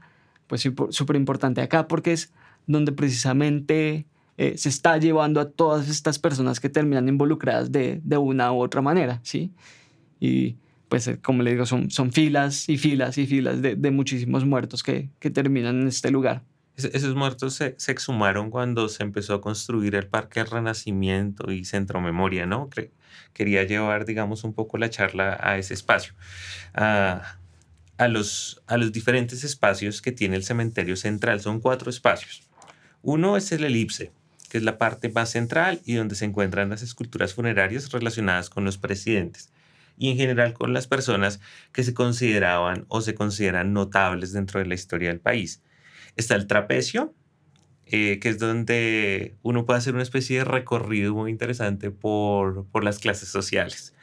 pues 0.47 0.63
súper 0.91 1.17
importante 1.17 1.61
acá, 1.61 1.89
porque 1.89 2.13
es 2.13 2.33
donde 2.67 2.93
precisamente 2.93 4.07
se 4.37 4.69
está 4.69 4.99
llevando 4.99 5.41
a 5.41 5.49
todas 5.49 5.89
estas 5.89 6.19
personas 6.19 6.61
que 6.61 6.69
terminan 6.69 7.09
involucradas 7.09 7.73
de, 7.73 8.01
de 8.05 8.17
una 8.19 8.53
u 8.53 8.61
otra 8.61 8.83
manera, 8.83 9.19
¿sí? 9.23 9.51
Y 10.21 10.57
pues 10.89 11.09
eh, 11.09 11.19
como 11.21 11.43
le 11.43 11.53
digo, 11.53 11.67
son, 11.67 11.91
son 11.91 12.13
filas 12.13 12.69
y 12.69 12.77
filas 12.77 13.19
y 13.19 13.27
filas 13.27 13.61
de, 13.63 13.77
de 13.77 13.91
muchísimos 13.91 14.45
muertos 14.45 14.83
que, 14.83 15.11
que, 15.19 15.31
terminan 15.31 15.81
en 15.83 15.89
este 15.89 16.11
lugar. 16.11 16.43
esos 16.77 17.15
muertos 17.15 17.55
se, 17.55 17.75
se, 17.79 17.93
exhumaron 17.93 18.51
cuando 18.51 18.89
se 18.89 19.03
empezó 19.03 19.35
a 19.35 19.41
construir 19.41 19.95
el 19.95 20.07
Parque 20.07 20.45
Renacimiento 20.45 21.51
y 21.51 21.65
Centro 21.65 22.01
Memoria, 22.01 22.47
¿no? 22.47 22.69
quería 23.33 23.65
llevar, 23.65 24.07
digamos, 24.07 24.45
un 24.45 24.55
poco 24.55 24.79
la 24.79 24.89
charla 24.89 25.39
a 25.41 25.59
ese 25.59 25.75
espacio, 25.75 26.15
a, 26.75 27.39
a, 27.99 28.09
los, 28.09 28.63
a 28.67 28.77
los 28.77 28.93
diferentes 28.93 29.45
espacios 29.45 30.03
que 30.03 30.13
tiene 30.13 30.37
el 30.37 30.45
cementerio 30.45 30.97
central. 30.97 31.41
Son 31.41 31.61
cuatro 31.61 31.91
espacios. 31.91 32.43
Uno 33.03 33.37
es 33.37 33.53
el 33.53 33.65
elipse, 33.65 34.13
que 34.51 34.59
es 34.59 34.65
la 34.65 34.79
parte 34.79 35.09
más 35.09 35.31
central 35.31 35.81
y 35.85 35.95
donde 35.95 36.15
se 36.15 36.25
encuentran 36.25 36.71
las 36.71 36.83
esculturas 36.83 37.35
funerarias 37.35 37.91
relacionadas 37.93 38.51
con 38.51 38.65
los 38.65 38.79
presidentes 38.79 39.53
y 39.99 40.11
en 40.11 40.17
general 40.17 40.53
con 40.53 40.73
las 40.73 40.87
personas 40.87 41.41
que 41.73 41.83
se 41.83 41.95
consideraban 41.95 42.85
o 42.89 43.01
se 43.01 43.15
consideran 43.15 43.73
notables 43.73 44.33
dentro 44.33 44.61
de 44.61 44.67
la 44.67 44.75
historia 44.75 45.09
del 45.09 45.21
país. 45.21 45.63
Está 46.17 46.35
el 46.35 46.47
trapecio, 46.47 47.15
eh, 47.87 48.19
que 48.19 48.29
es 48.29 48.39
donde 48.39 49.37
uno 49.43 49.65
puede 49.65 49.79
hacer 49.79 49.95
una 49.95 50.03
especie 50.03 50.39
de 50.39 50.45
recorrido 50.45 51.15
muy 51.15 51.31
interesante 51.31 51.91
por, 51.91 52.67
por 52.67 52.85
las 52.85 52.99
clases 52.99 53.29
sociales. 53.29 53.95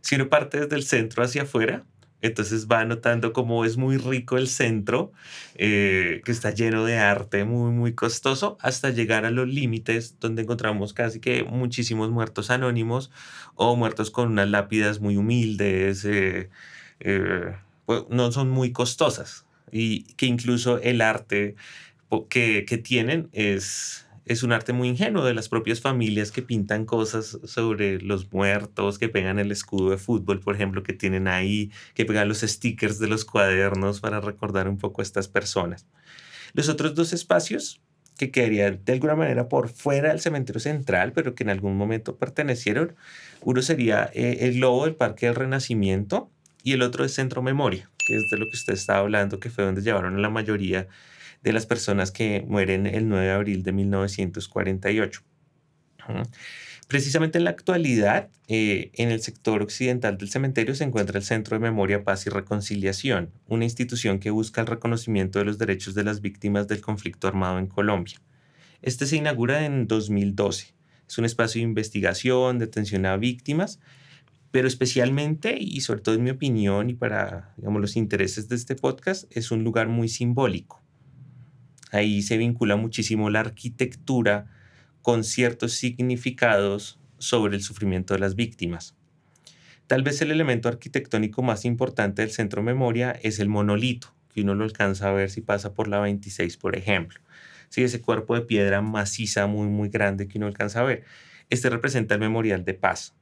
Si 0.00 0.16
uno 0.16 0.28
parte 0.28 0.60
desde 0.60 0.76
el 0.76 0.84
centro 0.84 1.22
hacia 1.22 1.42
afuera, 1.42 1.84
entonces 2.22 2.68
va 2.68 2.84
notando 2.84 3.32
cómo 3.32 3.64
es 3.64 3.76
muy 3.76 3.98
rico 3.98 4.38
el 4.38 4.48
centro, 4.48 5.12
eh, 5.56 6.22
que 6.24 6.32
está 6.32 6.52
lleno 6.52 6.84
de 6.84 6.96
arte 6.98 7.44
muy, 7.44 7.72
muy 7.72 7.94
costoso, 7.94 8.56
hasta 8.60 8.90
llegar 8.90 9.24
a 9.26 9.30
los 9.30 9.48
límites 9.48 10.16
donde 10.20 10.42
encontramos 10.42 10.94
casi 10.94 11.20
que 11.20 11.42
muchísimos 11.44 12.10
muertos 12.10 12.50
anónimos 12.50 13.10
o 13.56 13.76
muertos 13.76 14.10
con 14.10 14.30
unas 14.30 14.48
lápidas 14.48 15.00
muy 15.00 15.16
humildes, 15.16 16.04
eh, 16.04 16.48
eh, 17.00 17.56
pues, 17.86 18.04
no 18.08 18.30
son 18.32 18.50
muy 18.50 18.72
costosas. 18.72 19.44
Y 19.72 20.04
que 20.14 20.26
incluso 20.26 20.78
el 20.78 21.00
arte 21.00 21.56
que, 22.28 22.64
que 22.66 22.78
tienen 22.78 23.28
es 23.32 24.06
es 24.24 24.42
un 24.42 24.52
arte 24.52 24.72
muy 24.72 24.88
ingenuo 24.88 25.24
de 25.24 25.34
las 25.34 25.48
propias 25.48 25.80
familias 25.80 26.30
que 26.30 26.42
pintan 26.42 26.84
cosas 26.84 27.38
sobre 27.44 28.00
los 28.00 28.32
muertos, 28.32 28.98
que 28.98 29.08
pegan 29.08 29.38
el 29.38 29.50
escudo 29.50 29.90
de 29.90 29.98
fútbol, 29.98 30.40
por 30.40 30.54
ejemplo, 30.54 30.82
que 30.82 30.92
tienen 30.92 31.26
ahí, 31.26 31.70
que 31.94 32.04
pegan 32.04 32.28
los 32.28 32.40
stickers 32.40 32.98
de 32.98 33.08
los 33.08 33.24
cuadernos 33.24 34.00
para 34.00 34.20
recordar 34.20 34.68
un 34.68 34.78
poco 34.78 35.00
a 35.00 35.04
estas 35.04 35.28
personas. 35.28 35.86
Los 36.52 36.68
otros 36.68 36.94
dos 36.94 37.12
espacios 37.12 37.80
que 38.18 38.30
quedarían 38.30 38.80
de 38.84 38.92
alguna 38.92 39.16
manera 39.16 39.48
por 39.48 39.68
fuera 39.68 40.10
del 40.10 40.20
cementerio 40.20 40.60
central, 40.60 41.12
pero 41.12 41.34
que 41.34 41.42
en 41.42 41.50
algún 41.50 41.76
momento 41.76 42.16
pertenecieron, 42.16 42.94
uno 43.40 43.62
sería 43.62 44.10
eh, 44.14 44.38
el 44.40 44.54
globo 44.54 44.84
del 44.84 44.94
Parque 44.94 45.26
del 45.26 45.34
Renacimiento 45.34 46.30
y 46.62 46.74
el 46.74 46.82
otro 46.82 47.04
es 47.04 47.14
Centro 47.14 47.42
Memoria, 47.42 47.90
que 48.06 48.16
es 48.16 48.30
de 48.30 48.38
lo 48.38 48.44
que 48.44 48.56
usted 48.56 48.74
estaba 48.74 49.00
hablando, 49.00 49.40
que 49.40 49.50
fue 49.50 49.64
donde 49.64 49.82
llevaron 49.82 50.22
la 50.22 50.30
mayoría 50.30 50.86
de 51.42 51.52
las 51.52 51.66
personas 51.66 52.10
que 52.10 52.44
mueren 52.46 52.86
el 52.86 53.08
9 53.08 53.24
de 53.24 53.32
abril 53.32 53.62
de 53.62 53.72
1948. 53.72 55.22
Precisamente 56.88 57.38
en 57.38 57.44
la 57.44 57.50
actualidad, 57.50 58.28
eh, 58.48 58.90
en 58.94 59.10
el 59.10 59.22
sector 59.22 59.62
occidental 59.62 60.18
del 60.18 60.28
cementerio 60.28 60.74
se 60.74 60.84
encuentra 60.84 61.18
el 61.18 61.24
Centro 61.24 61.56
de 61.56 61.62
Memoria, 61.62 62.04
Paz 62.04 62.26
y 62.26 62.30
Reconciliación, 62.30 63.30
una 63.46 63.64
institución 63.64 64.18
que 64.18 64.30
busca 64.30 64.60
el 64.60 64.66
reconocimiento 64.66 65.38
de 65.38 65.46
los 65.46 65.58
derechos 65.58 65.94
de 65.94 66.04
las 66.04 66.20
víctimas 66.20 66.68
del 66.68 66.82
conflicto 66.82 67.28
armado 67.28 67.58
en 67.58 67.66
Colombia. 67.66 68.20
Este 68.82 69.06
se 69.06 69.16
inaugura 69.16 69.64
en 69.64 69.86
2012. 69.86 70.74
Es 71.08 71.18
un 71.18 71.24
espacio 71.24 71.60
de 71.60 71.68
investigación, 71.68 72.58
de 72.58 72.66
atención 72.66 73.06
a 73.06 73.16
víctimas, 73.16 73.80
pero 74.50 74.68
especialmente, 74.68 75.56
y 75.58 75.80
sobre 75.80 76.02
todo 76.02 76.14
en 76.16 76.24
mi 76.24 76.30
opinión 76.30 76.90
y 76.90 76.94
para 76.94 77.54
digamos, 77.56 77.80
los 77.80 77.96
intereses 77.96 78.48
de 78.48 78.56
este 78.56 78.74
podcast, 78.74 79.24
es 79.34 79.50
un 79.50 79.64
lugar 79.64 79.88
muy 79.88 80.08
simbólico. 80.08 80.81
Ahí 81.92 82.22
se 82.22 82.38
vincula 82.38 82.76
muchísimo 82.76 83.28
la 83.28 83.40
arquitectura 83.40 84.46
con 85.02 85.24
ciertos 85.24 85.74
significados 85.74 86.98
sobre 87.18 87.54
el 87.54 87.62
sufrimiento 87.62 88.14
de 88.14 88.20
las 88.20 88.34
víctimas. 88.34 88.96
Tal 89.86 90.02
vez 90.02 90.22
el 90.22 90.30
elemento 90.30 90.70
arquitectónico 90.70 91.42
más 91.42 91.66
importante 91.66 92.22
del 92.22 92.30
centro 92.30 92.62
memoria 92.62 93.12
es 93.22 93.38
el 93.40 93.50
monolito, 93.50 94.14
que 94.32 94.40
uno 94.40 94.54
lo 94.54 94.64
alcanza 94.64 95.10
a 95.10 95.12
ver 95.12 95.28
si 95.28 95.42
pasa 95.42 95.74
por 95.74 95.86
la 95.86 96.00
26, 96.00 96.56
por 96.56 96.76
ejemplo. 96.76 97.20
Sí, 97.68 97.82
ese 97.82 98.00
cuerpo 98.00 98.34
de 98.34 98.40
piedra 98.40 98.80
maciza 98.80 99.46
muy, 99.46 99.68
muy 99.68 99.90
grande 99.90 100.28
que 100.28 100.38
uno 100.38 100.46
alcanza 100.46 100.80
a 100.80 100.84
ver. 100.84 101.04
Este 101.50 101.68
representa 101.68 102.14
el 102.14 102.20
Memorial 102.20 102.64
de 102.64 102.72
Paz. 102.72 103.14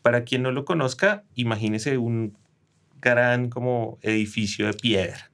Para 0.00 0.24
quien 0.24 0.42
no 0.42 0.50
lo 0.50 0.64
conozca, 0.64 1.24
imagínese 1.34 1.98
un 1.98 2.38
gran 3.02 3.50
como 3.50 3.98
edificio 4.00 4.66
de 4.66 4.72
piedra 4.72 5.30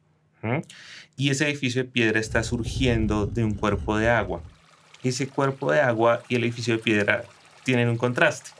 y 1.16 1.30
ese 1.30 1.48
edificio 1.48 1.82
de 1.82 1.88
piedra 1.88 2.20
está 2.20 2.42
surgiendo 2.42 3.26
de 3.26 3.44
un 3.44 3.54
cuerpo 3.54 3.96
de 3.96 4.10
agua. 4.10 4.42
Ese 5.02 5.28
cuerpo 5.28 5.70
de 5.70 5.80
agua 5.80 6.22
y 6.28 6.36
el 6.36 6.44
edificio 6.44 6.76
de 6.76 6.82
piedra 6.82 7.24
tienen 7.64 7.88
un 7.88 7.96
contraste. 7.96 8.50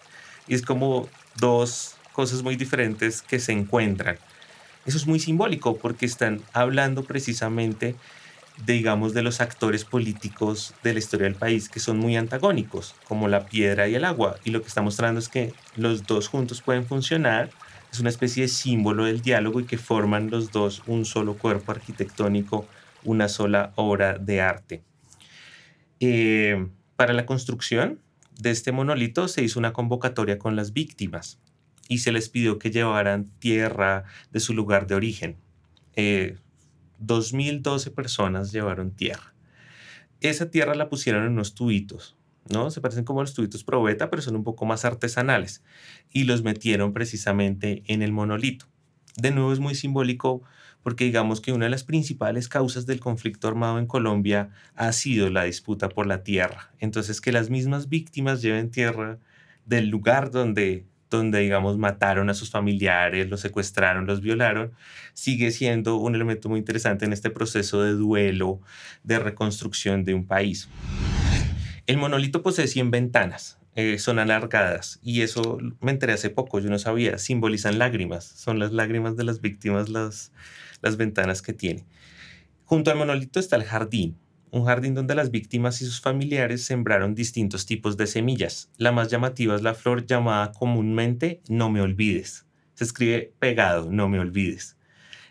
Es 0.49 0.62
como 0.62 1.09
dos 1.37 1.97
cosas 2.12 2.43
muy 2.43 2.57
diferentes 2.57 3.23
que 3.23 3.38
se 3.38 3.53
encuentran. 3.53 4.19
Eso 4.87 4.99
es 4.99 5.07
muy 5.07 5.19
simbólico 5.19 5.76
porque 5.76 6.07
están 6.07 6.43
hablando 6.53 7.05
precisamente, 7.05 7.97
digamos, 8.67 9.14
de 9.14 9.23
los 9.23 9.41
actores 9.41 9.85
políticos 9.85 10.75
de 10.83 10.93
la 10.93 10.99
historia 10.99 11.25
del 11.25 11.35
país 11.35 11.69
que 11.69 11.81
son 11.81 11.99
muy 11.99 12.17
antagónicos, 12.17 12.95
como 13.09 13.26
la 13.26 13.47
piedra 13.47 13.88
y 13.88 13.95
el 13.95 14.05
agua. 14.05 14.37
Y 14.45 14.50
lo 14.50 14.61
que 14.61 14.69
está 14.69 14.83
mostrando 14.83 15.19
es 15.19 15.29
que 15.29 15.55
los 15.76 16.07
dos 16.07 16.29
juntos 16.29 16.61
pueden 16.61 16.87
funcionar 16.87 17.50
es 17.94 18.00
una 18.00 18.10
especie 18.10 18.42
de 18.42 18.48
símbolo 18.48 19.04
del 19.04 19.22
diálogo 19.22 19.60
y 19.60 19.66
que 19.66 19.78
forman 19.78 20.28
los 20.28 20.50
dos 20.50 20.82
un 20.88 21.04
solo 21.04 21.38
cuerpo 21.38 21.70
arquitectónico, 21.70 22.66
una 23.04 23.28
sola 23.28 23.72
obra 23.76 24.18
de 24.18 24.40
arte. 24.40 24.82
Eh, 26.00 26.66
para 26.96 27.12
la 27.12 27.24
construcción 27.24 28.00
de 28.36 28.50
este 28.50 28.72
monolito 28.72 29.28
se 29.28 29.44
hizo 29.44 29.60
una 29.60 29.72
convocatoria 29.72 30.40
con 30.40 30.56
las 30.56 30.72
víctimas 30.72 31.38
y 31.88 31.98
se 31.98 32.10
les 32.10 32.28
pidió 32.28 32.58
que 32.58 32.72
llevaran 32.72 33.30
tierra 33.38 34.02
de 34.32 34.40
su 34.40 34.54
lugar 34.54 34.88
de 34.88 34.96
origen. 34.96 35.36
2.012 35.94 37.86
eh, 37.86 37.90
personas 37.92 38.50
llevaron 38.50 38.90
tierra. 38.90 39.34
Esa 40.20 40.50
tierra 40.50 40.74
la 40.74 40.88
pusieron 40.88 41.26
en 41.26 41.30
unos 41.34 41.54
tubitos 41.54 42.16
¿no? 42.50 42.70
Se 42.70 42.80
parecen 42.80 43.04
como 43.04 43.20
los 43.20 43.34
tubitos 43.34 43.64
probeta, 43.64 44.10
pero 44.10 44.22
son 44.22 44.36
un 44.36 44.44
poco 44.44 44.66
más 44.66 44.84
artesanales. 44.84 45.62
Y 46.10 46.24
los 46.24 46.42
metieron 46.42 46.92
precisamente 46.92 47.82
en 47.86 48.02
el 48.02 48.12
monolito. 48.12 48.66
De 49.16 49.30
nuevo 49.30 49.52
es 49.52 49.60
muy 49.60 49.74
simbólico 49.74 50.42
porque 50.82 51.04
digamos 51.04 51.40
que 51.40 51.52
una 51.52 51.64
de 51.64 51.70
las 51.70 51.84
principales 51.84 52.48
causas 52.48 52.84
del 52.84 53.00
conflicto 53.00 53.48
armado 53.48 53.78
en 53.78 53.86
Colombia 53.86 54.50
ha 54.74 54.92
sido 54.92 55.30
la 55.30 55.44
disputa 55.44 55.88
por 55.88 56.06
la 56.06 56.22
tierra. 56.22 56.72
Entonces 56.78 57.20
que 57.20 57.32
las 57.32 57.48
mismas 57.48 57.88
víctimas 57.88 58.42
lleven 58.42 58.70
tierra 58.70 59.18
del 59.64 59.88
lugar 59.88 60.30
donde 60.30 60.86
donde, 61.10 61.38
digamos, 61.40 61.78
mataron 61.78 62.28
a 62.28 62.34
sus 62.34 62.50
familiares, 62.50 63.28
los 63.28 63.40
secuestraron, 63.40 64.06
los 64.06 64.20
violaron, 64.20 64.72
sigue 65.12 65.50
siendo 65.52 65.96
un 65.96 66.14
elemento 66.14 66.48
muy 66.48 66.58
interesante 66.58 67.04
en 67.04 67.12
este 67.12 67.30
proceso 67.30 67.82
de 67.82 67.92
duelo, 67.92 68.60
de 69.02 69.18
reconstrucción 69.18 70.04
de 70.04 70.14
un 70.14 70.26
país. 70.26 70.68
El 71.87 71.99
monolito 71.99 72.43
posee 72.43 72.67
100 72.67 72.91
ventanas, 72.91 73.59
eh, 73.75 73.99
son 73.99 74.19
alargadas 74.19 75.00
y 75.03 75.21
eso 75.21 75.59
me 75.83 75.91
enteré 75.91 76.14
hace 76.14 76.31
poco, 76.31 76.59
yo 76.59 76.71
no 76.71 76.79
sabía, 76.79 77.19
simbolizan 77.19 77.79
lágrimas, 77.79 78.25
son 78.25 78.59
las 78.59 78.73
lágrimas 78.73 79.17
de 79.17 79.25
las 79.25 79.43
víctimas 79.43 79.91
las, 79.91 80.33
las 80.81 80.97
ventanas 80.97 81.43
que 81.43 81.53
tiene. 81.53 81.85
Junto 82.64 82.91
al 82.91 82.97
monolito 82.97 83.38
está 83.38 83.57
el 83.57 83.64
jardín, 83.64 84.17
un 84.50 84.64
jardín 84.64 84.95
donde 84.95 85.14
las 85.14 85.31
víctimas 85.31 85.83
y 85.83 85.85
sus 85.85 86.00
familiares 86.00 86.64
sembraron 86.64 87.14
distintos 87.14 87.67
tipos 87.67 87.99
de 87.99 88.07
semillas. 88.07 88.71
La 88.79 88.91
más 88.91 89.11
llamativa 89.11 89.55
es 89.55 89.61
la 89.61 89.75
flor 89.75 90.07
llamada 90.07 90.53
comúnmente 90.53 91.43
no 91.50 91.69
me 91.69 91.83
olvides. 91.83 92.47
Se 92.73 92.85
escribe 92.85 93.35
pegado, 93.38 93.93
no 93.93 94.09
me 94.09 94.21
olvides. 94.21 94.79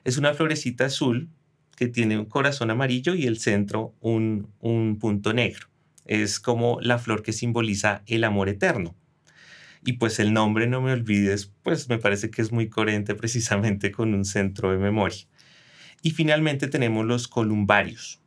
Es 0.04 0.18
una 0.20 0.36
florecita 0.36 0.86
azul 0.86 1.30
que 1.76 1.88
tiene 1.88 2.20
un 2.20 2.26
corazón 2.26 2.70
amarillo 2.70 3.16
y 3.16 3.26
el 3.26 3.40
centro 3.40 3.96
un, 4.02 4.50
un 4.60 5.00
punto 5.00 5.34
negro. 5.34 5.73
Es 6.06 6.40
como 6.40 6.80
la 6.82 6.98
flor 7.00 7.24
que 7.24 7.34
simboliza 7.34 8.04
el 8.06 8.24
amor 8.24 8.50
eterno. 8.50 8.96
Y 9.86 9.94
pues 9.94 10.20
el 10.20 10.34
nombre, 10.34 10.68
no 10.68 10.82
me 10.82 10.94
olvides, 10.94 11.52
pues 11.62 11.90
me 11.90 11.98
parece 11.98 12.32
que 12.32 12.42
es 12.42 12.52
muy 12.52 12.70
coherente 12.70 13.16
precisamente 13.16 13.92
con 13.92 14.14
un 14.14 14.26
centro 14.26 14.72
de 14.72 14.78
memoria. 14.78 15.28
Y 16.02 16.12
finalmente 16.12 16.68
tenemos 16.68 17.06
los 17.06 17.28
columbarios. 17.28 18.22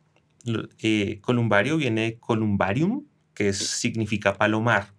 Eh, 0.79 1.19
columbario 1.21 1.77
viene 1.77 2.01
de 2.01 2.17
columbarium, 2.17 3.05
que 3.33 3.53
significa 3.53 4.35
palomar. 4.35 4.93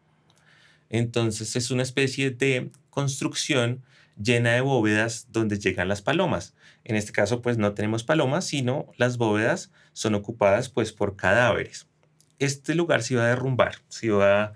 Entonces 0.90 1.56
es 1.56 1.70
una 1.70 1.82
especie 1.82 2.30
de 2.30 2.70
construcción 2.90 3.82
llena 4.20 4.52
de 4.52 4.60
bóvedas 4.60 5.28
donde 5.30 5.58
llegan 5.58 5.88
las 5.88 6.02
palomas. 6.02 6.54
En 6.84 6.96
este 6.96 7.12
caso, 7.12 7.42
pues 7.42 7.58
no 7.58 7.74
tenemos 7.74 8.04
palomas, 8.04 8.46
sino 8.46 8.86
las 8.96 9.16
bóvedas 9.18 9.70
son 9.92 10.14
ocupadas 10.14 10.68
pues 10.68 10.92
por 10.92 11.16
cadáveres. 11.16 11.88
Este 12.38 12.74
lugar 12.74 13.02
se 13.02 13.14
iba 13.14 13.24
a 13.24 13.28
derrumbar, 13.28 13.76
se 13.88 14.06
iba 14.06 14.42
a 14.44 14.52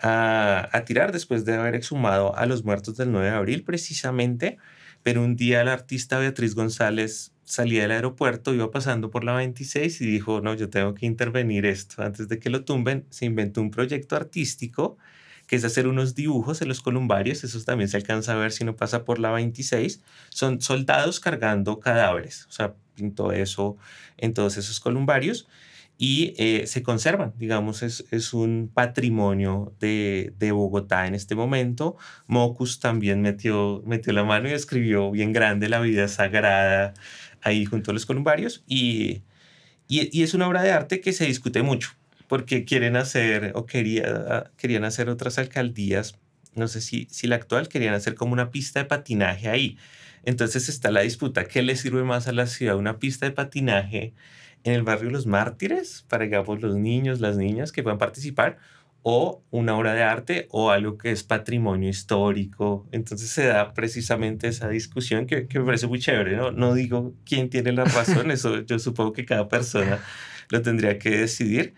a, 0.00 0.82
tirar 0.86 1.12
después 1.12 1.44
de 1.44 1.54
haber 1.54 1.74
exhumado 1.74 2.36
a 2.36 2.46
los 2.46 2.64
muertos 2.64 2.96
del 2.96 3.12
9 3.12 3.30
de 3.30 3.36
abril 3.36 3.64
precisamente, 3.64 4.58
pero 5.02 5.22
un 5.22 5.36
día 5.36 5.64
la 5.64 5.72
artista 5.72 6.18
Beatriz 6.18 6.54
González 6.54 7.32
salía 7.44 7.82
del 7.82 7.92
aeropuerto, 7.92 8.54
iba 8.54 8.70
pasando 8.70 9.10
por 9.10 9.24
la 9.24 9.34
26 9.34 10.00
y 10.00 10.06
dijo, 10.06 10.40
no, 10.40 10.54
yo 10.54 10.68
tengo 10.68 10.94
que 10.94 11.06
intervenir 11.06 11.66
esto. 11.66 12.02
Antes 12.02 12.28
de 12.28 12.38
que 12.38 12.50
lo 12.50 12.64
tumben, 12.64 13.06
se 13.10 13.24
inventó 13.24 13.60
un 13.60 13.70
proyecto 13.70 14.16
artístico 14.16 14.98
que 15.46 15.56
es 15.56 15.64
hacer 15.64 15.86
unos 15.86 16.14
dibujos 16.14 16.60
en 16.60 16.68
los 16.68 16.82
columbarios, 16.82 17.42
eso 17.42 17.58
también 17.64 17.88
se 17.88 17.96
alcanza 17.96 18.32
a 18.32 18.36
ver 18.36 18.52
si 18.52 18.64
no 18.64 18.76
pasa 18.76 19.06
por 19.06 19.18
la 19.18 19.30
26, 19.30 20.02
son 20.28 20.60
soldados 20.60 21.20
cargando 21.20 21.80
cadáveres, 21.80 22.44
o 22.50 22.52
sea, 22.52 22.74
pintó 22.94 23.32
eso 23.32 23.78
en 24.18 24.34
todos 24.34 24.58
esos 24.58 24.78
columbarios 24.78 25.48
y 25.98 26.34
eh, 26.38 26.66
se 26.68 26.82
conservan, 26.82 27.34
digamos, 27.38 27.82
es, 27.82 28.04
es 28.12 28.32
un 28.32 28.70
patrimonio 28.72 29.74
de, 29.80 30.32
de, 30.38 30.52
Bogotá 30.52 31.08
en 31.08 31.14
este 31.14 31.34
momento. 31.34 31.96
Mocus 32.28 32.78
también 32.78 33.20
metió, 33.20 33.82
metió 33.84 34.12
la 34.12 34.22
mano 34.24 34.48
y 34.48 34.52
escribió 34.52 35.10
bien 35.10 35.32
grande 35.32 35.68
la 35.68 35.80
vida 35.80 36.06
sagrada 36.06 36.94
ahí 37.42 37.64
junto 37.64 37.90
a 37.90 37.94
los 37.94 38.06
columbarios 38.06 38.62
y, 38.68 39.22
y, 39.88 40.16
y 40.16 40.22
es 40.22 40.34
una 40.34 40.48
obra 40.48 40.62
de 40.62 40.72
arte 40.72 41.00
que 41.00 41.12
se 41.12 41.26
discute 41.26 41.62
mucho 41.62 41.90
porque 42.28 42.64
quieren 42.64 42.96
hacer 42.96 43.52
o 43.54 43.66
quería, 43.66 44.52
querían 44.56 44.84
hacer 44.84 45.08
otras 45.08 45.38
alcaldías, 45.38 46.16
no 46.54 46.68
sé 46.68 46.80
si, 46.80 47.08
si 47.10 47.26
la 47.26 47.36
actual, 47.36 47.68
querían 47.68 47.94
hacer 47.94 48.14
como 48.14 48.32
una 48.34 48.50
pista 48.50 48.80
de 48.80 48.84
patinaje 48.84 49.48
ahí. 49.48 49.78
Entonces 50.24 50.68
está 50.68 50.90
la 50.90 51.00
disputa, 51.00 51.46
¿qué 51.46 51.62
le 51.62 51.74
sirve 51.76 52.04
más 52.04 52.28
a 52.28 52.32
la 52.32 52.46
ciudad? 52.46 52.76
¿Una 52.76 52.98
pista 52.98 53.26
de 53.26 53.32
patinaje? 53.32 54.12
En 54.64 54.74
el 54.74 54.82
barrio 54.82 55.10
Los 55.10 55.26
Mártires 55.26 56.04
para, 56.08 56.24
digamos, 56.24 56.60
los 56.60 56.76
niños, 56.76 57.20
las 57.20 57.36
niñas 57.36 57.72
que 57.72 57.82
puedan 57.82 57.98
participar, 57.98 58.58
o 59.02 59.42
una 59.50 59.76
obra 59.76 59.94
de 59.94 60.02
arte 60.02 60.48
o 60.50 60.70
algo 60.70 60.98
que 60.98 61.10
es 61.10 61.22
patrimonio 61.22 61.88
histórico. 61.88 62.86
Entonces 62.92 63.30
se 63.30 63.46
da 63.46 63.72
precisamente 63.72 64.48
esa 64.48 64.68
discusión 64.68 65.26
que, 65.26 65.46
que 65.46 65.58
me 65.60 65.64
parece 65.64 65.86
muy 65.86 65.98
chévere, 65.98 66.36
¿no? 66.36 66.50
No 66.50 66.74
digo 66.74 67.14
quién 67.24 67.48
tiene 67.48 67.72
la 67.72 67.84
razón, 67.84 68.30
eso 68.32 68.62
yo 68.62 68.78
supongo 68.78 69.12
que 69.12 69.24
cada 69.24 69.48
persona 69.48 70.00
lo 70.50 70.62
tendría 70.62 70.98
que 70.98 71.10
decidir, 71.10 71.74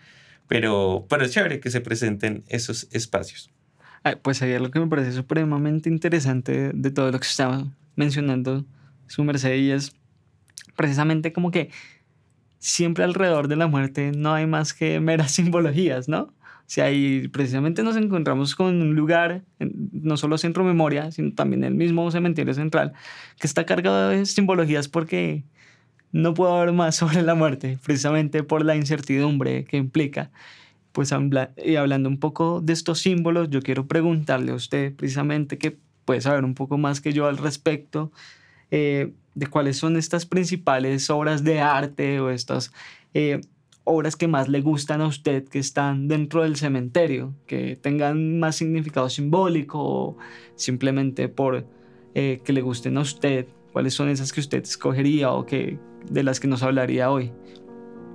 pero, 0.47 1.05
pero 1.09 1.25
es 1.25 1.31
chévere 1.31 1.59
que 1.59 1.69
se 1.69 1.81
presenten 1.81 2.43
esos 2.47 2.87
espacios. 2.91 3.51
Pues 4.23 4.41
ahí 4.41 4.57
lo 4.57 4.71
que 4.71 4.79
me 4.79 4.87
parece 4.87 5.11
supremamente 5.11 5.87
interesante 5.87 6.71
de 6.73 6.91
todo 6.91 7.11
lo 7.11 7.19
que 7.19 7.27
estaba 7.27 7.67
mencionando 7.95 8.65
su 9.07 9.23
merced 9.23 9.55
y 9.55 9.71
es 9.71 9.93
precisamente 10.75 11.33
como 11.33 11.51
que 11.51 11.69
siempre 12.61 13.03
alrededor 13.03 13.47
de 13.47 13.55
la 13.55 13.67
muerte 13.67 14.11
no 14.15 14.33
hay 14.33 14.45
más 14.45 14.73
que 14.73 14.99
meras 15.01 15.31
simbologías, 15.33 16.07
¿no? 16.07 16.21
O 16.21 16.73
sea, 16.73 16.89
y 16.89 17.27
precisamente 17.27 17.83
nos 17.83 17.97
encontramos 17.97 18.55
con 18.55 18.81
un 18.81 18.95
lugar, 18.95 19.43
no 19.59 20.15
solo 20.15 20.37
Centro 20.37 20.63
Memoria, 20.63 21.11
sino 21.11 21.33
también 21.33 21.65
el 21.65 21.75
mismo 21.75 22.09
cementerio 22.11 22.53
central, 22.53 22.93
que 23.37 23.47
está 23.47 23.65
cargado 23.65 24.09
de 24.09 24.25
simbologías 24.25 24.87
porque 24.87 25.43
no 26.13 26.33
puedo 26.33 26.55
hablar 26.55 26.73
más 26.73 26.95
sobre 27.01 27.23
la 27.23 27.35
muerte, 27.35 27.77
precisamente 27.83 28.43
por 28.43 28.63
la 28.63 28.77
incertidumbre 28.77 29.65
que 29.65 29.75
implica. 29.75 30.31
Pues 30.93 31.13
y 31.65 31.75
hablando 31.75 32.09
un 32.09 32.19
poco 32.19 32.61
de 32.61 32.73
estos 32.73 32.99
símbolos, 32.99 33.49
yo 33.49 33.61
quiero 33.61 33.87
preguntarle 33.87 34.51
a 34.51 34.55
usted 34.55 34.95
precisamente 34.95 35.57
que 35.57 35.77
puede 36.05 36.21
saber 36.21 36.45
un 36.45 36.53
poco 36.53 36.77
más 36.77 37.01
que 37.01 37.11
yo 37.11 37.27
al 37.27 37.37
respecto. 37.37 38.11
Eh, 38.71 39.13
de 39.35 39.47
cuáles 39.47 39.77
son 39.77 39.97
estas 39.97 40.25
principales 40.25 41.09
obras 41.09 41.43
de 41.43 41.61
arte 41.61 42.19
o 42.19 42.29
estas 42.29 42.71
eh, 43.13 43.41
obras 43.83 44.15
que 44.15 44.27
más 44.27 44.47
le 44.47 44.61
gustan 44.61 45.01
a 45.01 45.07
usted 45.07 45.47
que 45.47 45.59
están 45.59 46.07
dentro 46.07 46.43
del 46.43 46.55
cementerio, 46.55 47.33
que 47.47 47.75
tengan 47.75 48.39
más 48.39 48.55
significado 48.55 49.09
simbólico 49.09 49.79
o 49.81 50.17
simplemente 50.55 51.29
por 51.29 51.65
eh, 52.13 52.41
que 52.43 52.53
le 52.53 52.61
gusten 52.61 52.97
a 52.97 53.01
usted, 53.01 53.47
cuáles 53.71 53.93
son 53.93 54.09
esas 54.09 54.31
que 54.31 54.39
usted 54.39 54.63
escogería 54.63 55.31
o 55.31 55.45
que, 55.45 55.79
de 56.09 56.23
las 56.23 56.39
que 56.39 56.47
nos 56.47 56.63
hablaría 56.63 57.09
hoy. 57.09 57.31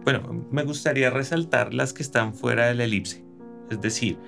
Bueno, 0.04 0.46
me 0.50 0.62
gustaría 0.62 1.10
resaltar 1.10 1.74
las 1.74 1.92
que 1.92 2.02
están 2.02 2.34
fuera 2.34 2.66
de 2.66 2.74
la 2.74 2.84
elipse, 2.84 3.24
es 3.70 3.80
decir, 3.80 4.18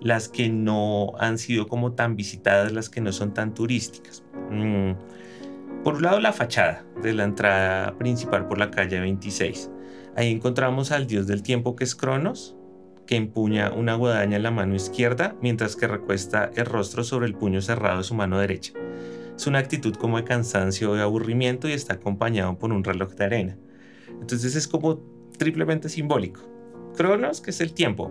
las 0.00 0.28
que 0.28 0.48
no 0.48 1.12
han 1.18 1.38
sido 1.38 1.66
como 1.66 1.92
tan 1.92 2.16
visitadas, 2.16 2.72
las 2.72 2.88
que 2.88 3.00
no 3.00 3.12
son 3.12 3.34
tan 3.34 3.52
turísticas. 3.52 4.22
Mm, 4.50 4.92
por 5.86 5.94
un 5.94 6.02
lado, 6.02 6.18
la 6.18 6.32
fachada 6.32 6.84
de 7.00 7.12
la 7.12 7.22
entrada 7.22 7.96
principal 7.96 8.48
por 8.48 8.58
la 8.58 8.72
calle 8.72 8.98
26. 8.98 9.70
Ahí 10.16 10.32
encontramos 10.32 10.90
al 10.90 11.06
dios 11.06 11.28
del 11.28 11.44
tiempo 11.44 11.76
que 11.76 11.84
es 11.84 11.94
Cronos, 11.94 12.56
que 13.06 13.14
empuña 13.14 13.70
una 13.70 13.94
guadaña 13.94 14.36
en 14.36 14.42
la 14.42 14.50
mano 14.50 14.74
izquierda 14.74 15.36
mientras 15.40 15.76
que 15.76 15.86
recuesta 15.86 16.50
el 16.56 16.66
rostro 16.66 17.04
sobre 17.04 17.28
el 17.28 17.36
puño 17.36 17.62
cerrado 17.62 17.98
de 17.98 18.02
su 18.02 18.16
mano 18.16 18.40
derecha. 18.40 18.72
Es 19.36 19.46
una 19.46 19.60
actitud 19.60 19.94
como 19.94 20.16
de 20.16 20.24
cansancio 20.24 20.92
de 20.92 21.02
aburrimiento 21.02 21.68
y 21.68 21.72
está 21.72 21.94
acompañado 21.94 22.58
por 22.58 22.72
un 22.72 22.82
reloj 22.82 23.12
de 23.12 23.24
arena. 23.24 23.56
Entonces 24.20 24.56
es 24.56 24.66
como 24.66 24.98
triplemente 25.38 25.88
simbólico. 25.88 26.40
Cronos, 26.96 27.40
que 27.40 27.50
es 27.50 27.60
el 27.60 27.74
tiempo, 27.74 28.10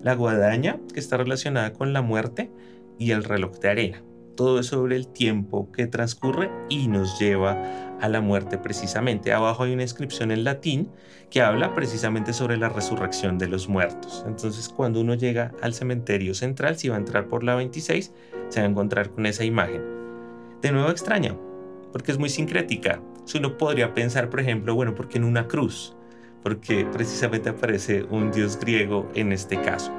la 0.00 0.14
guadaña, 0.14 0.78
que 0.94 1.00
está 1.00 1.16
relacionada 1.16 1.72
con 1.72 1.92
la 1.92 2.02
muerte, 2.02 2.52
y 3.00 3.10
el 3.10 3.24
reloj 3.24 3.58
de 3.58 3.68
arena 3.68 4.04
todo 4.40 4.60
es 4.60 4.68
sobre 4.68 4.96
el 4.96 5.06
tiempo 5.06 5.70
que 5.70 5.86
transcurre 5.86 6.50
y 6.70 6.88
nos 6.88 7.18
lleva 7.18 7.62
a 8.00 8.08
la 8.08 8.22
muerte 8.22 8.56
precisamente. 8.56 9.34
Abajo 9.34 9.64
hay 9.64 9.74
una 9.74 9.82
inscripción 9.82 10.30
en 10.30 10.44
latín 10.44 10.88
que 11.28 11.42
habla 11.42 11.74
precisamente 11.74 12.32
sobre 12.32 12.56
la 12.56 12.70
resurrección 12.70 13.36
de 13.36 13.48
los 13.48 13.68
muertos. 13.68 14.24
Entonces 14.26 14.70
cuando 14.70 15.02
uno 15.02 15.12
llega 15.12 15.52
al 15.60 15.74
cementerio 15.74 16.32
central, 16.32 16.78
si 16.78 16.88
va 16.88 16.94
a 16.94 17.00
entrar 17.00 17.28
por 17.28 17.44
la 17.44 17.54
26, 17.54 18.14
se 18.48 18.60
va 18.60 18.66
a 18.66 18.70
encontrar 18.70 19.10
con 19.10 19.26
esa 19.26 19.44
imagen. 19.44 19.82
De 20.62 20.72
nuevo 20.72 20.88
extraña, 20.88 21.36
porque 21.92 22.10
es 22.10 22.18
muy 22.18 22.30
sincrética. 22.30 23.02
Si 23.26 23.36
uno 23.36 23.58
podría 23.58 23.92
pensar, 23.92 24.30
por 24.30 24.40
ejemplo, 24.40 24.74
bueno, 24.74 24.94
¿por 24.94 25.10
qué 25.10 25.18
en 25.18 25.24
una 25.24 25.48
cruz? 25.48 25.94
Porque 26.42 26.86
precisamente 26.90 27.50
aparece 27.50 28.04
un 28.04 28.30
dios 28.30 28.58
griego 28.58 29.06
en 29.14 29.32
este 29.32 29.60
caso. 29.60 29.92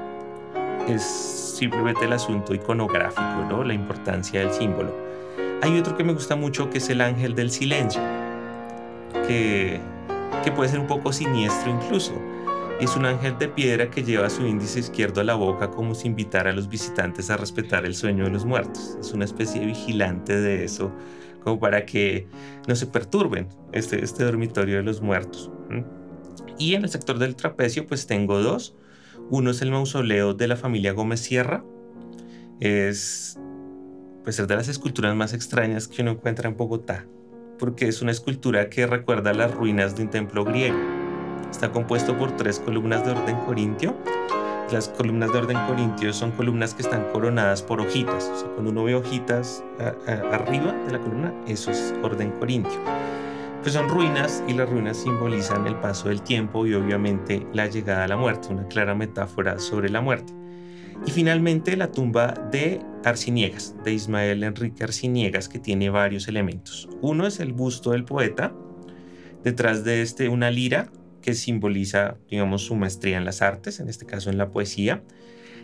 Es 0.87 1.03
simplemente 1.57 2.05
el 2.05 2.13
asunto 2.13 2.53
iconográfico, 2.53 3.45
¿no? 3.49 3.63
la 3.63 3.73
importancia 3.73 4.39
del 4.39 4.51
símbolo. 4.51 4.93
Hay 5.61 5.77
otro 5.77 5.95
que 5.95 6.03
me 6.03 6.13
gusta 6.13 6.35
mucho 6.35 6.69
que 6.69 6.79
es 6.79 6.89
el 6.89 7.01
ángel 7.01 7.35
del 7.35 7.51
silencio, 7.51 8.01
que, 9.27 9.79
que 10.43 10.51
puede 10.51 10.69
ser 10.69 10.79
un 10.79 10.87
poco 10.87 11.13
siniestro 11.13 11.71
incluso. 11.71 12.13
Es 12.79 12.95
un 12.95 13.05
ángel 13.05 13.37
de 13.37 13.47
piedra 13.47 13.91
que 13.91 14.03
lleva 14.03 14.27
su 14.27 14.43
índice 14.43 14.79
izquierdo 14.79 15.21
a 15.21 15.23
la 15.23 15.35
boca 15.35 15.69
como 15.69 15.93
si 15.93 16.07
invitara 16.07 16.49
a 16.49 16.53
los 16.53 16.67
visitantes 16.67 17.29
a 17.29 17.37
respetar 17.37 17.85
el 17.85 17.93
sueño 17.93 18.23
de 18.23 18.31
los 18.31 18.43
muertos. 18.43 18.97
Es 18.99 19.13
una 19.13 19.25
especie 19.25 19.61
de 19.61 19.67
vigilante 19.67 20.41
de 20.41 20.63
eso, 20.63 20.91
como 21.43 21.59
para 21.59 21.85
que 21.85 22.27
no 22.67 22.75
se 22.75 22.87
perturben 22.87 23.47
este, 23.71 24.03
este 24.03 24.23
dormitorio 24.23 24.77
de 24.77 24.83
los 24.83 24.99
muertos. 24.99 25.51
Y 26.57 26.73
en 26.73 26.83
el 26.83 26.89
sector 26.89 27.19
del 27.19 27.35
trapecio 27.35 27.85
pues 27.85 28.07
tengo 28.07 28.41
dos. 28.41 28.75
Uno 29.29 29.51
es 29.51 29.61
el 29.61 29.71
mausoleo 29.71 30.33
de 30.33 30.47
la 30.47 30.55
familia 30.55 30.93
Gómez 30.93 31.21
Sierra. 31.21 31.63
Es, 32.59 33.39
pues, 34.23 34.39
es 34.39 34.47
de 34.47 34.55
las 34.55 34.67
esculturas 34.67 35.15
más 35.15 35.33
extrañas 35.33 35.87
que 35.87 36.01
uno 36.01 36.11
encuentra 36.11 36.49
en 36.49 36.57
Bogotá, 36.57 37.05
porque 37.57 37.87
es 37.87 38.01
una 38.01 38.11
escultura 38.11 38.69
que 38.69 38.85
recuerda 38.87 39.33
las 39.33 39.53
ruinas 39.53 39.95
de 39.95 40.03
un 40.03 40.09
templo 40.09 40.43
griego. 40.43 40.77
Está 41.49 41.71
compuesto 41.71 42.17
por 42.17 42.35
tres 42.37 42.59
columnas 42.59 43.05
de 43.05 43.11
orden 43.11 43.37
corintio. 43.45 43.95
Las 44.71 44.87
columnas 44.89 45.33
de 45.33 45.39
orden 45.39 45.57
corintio 45.67 46.13
son 46.13 46.31
columnas 46.31 46.73
que 46.73 46.81
están 46.81 47.03
coronadas 47.11 47.61
por 47.61 47.81
hojitas. 47.81 48.31
O 48.33 48.35
sea, 48.37 48.47
cuando 48.49 48.71
uno 48.71 48.83
ve 48.85 48.95
hojitas 48.95 49.63
arriba 50.31 50.71
de 50.85 50.93
la 50.93 50.99
columna, 50.99 51.33
eso 51.47 51.71
es 51.71 51.93
orden 52.03 52.31
corintio 52.39 52.79
pues 53.61 53.73
son 53.73 53.89
ruinas 53.89 54.43
y 54.47 54.53
las 54.53 54.69
ruinas 54.69 54.97
simbolizan 54.97 55.67
el 55.67 55.75
paso 55.75 56.09
del 56.09 56.21
tiempo 56.21 56.65
y 56.65 56.73
obviamente 56.73 57.45
la 57.53 57.67
llegada 57.67 58.05
a 58.05 58.07
la 58.07 58.17
muerte, 58.17 58.49
una 58.49 58.67
clara 58.67 58.95
metáfora 58.95 59.59
sobre 59.59 59.89
la 59.89 60.01
muerte. 60.01 60.33
Y 61.05 61.11
finalmente 61.11 61.75
la 61.77 61.91
tumba 61.91 62.33
de 62.51 62.81
Arciniegas, 63.03 63.75
de 63.83 63.93
Ismael 63.93 64.43
Enrique 64.43 64.83
Arciniegas, 64.83 65.49
que 65.49 65.59
tiene 65.59 65.89
varios 65.89 66.27
elementos. 66.27 66.89
Uno 67.01 67.25
es 67.25 67.39
el 67.39 67.53
busto 67.53 67.91
del 67.91 68.05
poeta, 68.05 68.53
Detrás 69.43 69.83
de 69.83 70.01
este 70.01 70.29
una 70.29 70.51
lira 70.51 70.91
que 71.21 71.33
simboliza, 71.33 72.17
digamos, 72.29 72.63
su 72.63 72.75
maestría 72.75 73.17
en 73.17 73.25
las 73.25 73.41
artes, 73.41 73.79
en 73.79 73.89
este 73.89 74.05
caso 74.05 74.29
en 74.29 74.37
la 74.37 74.51
poesía. 74.51 75.03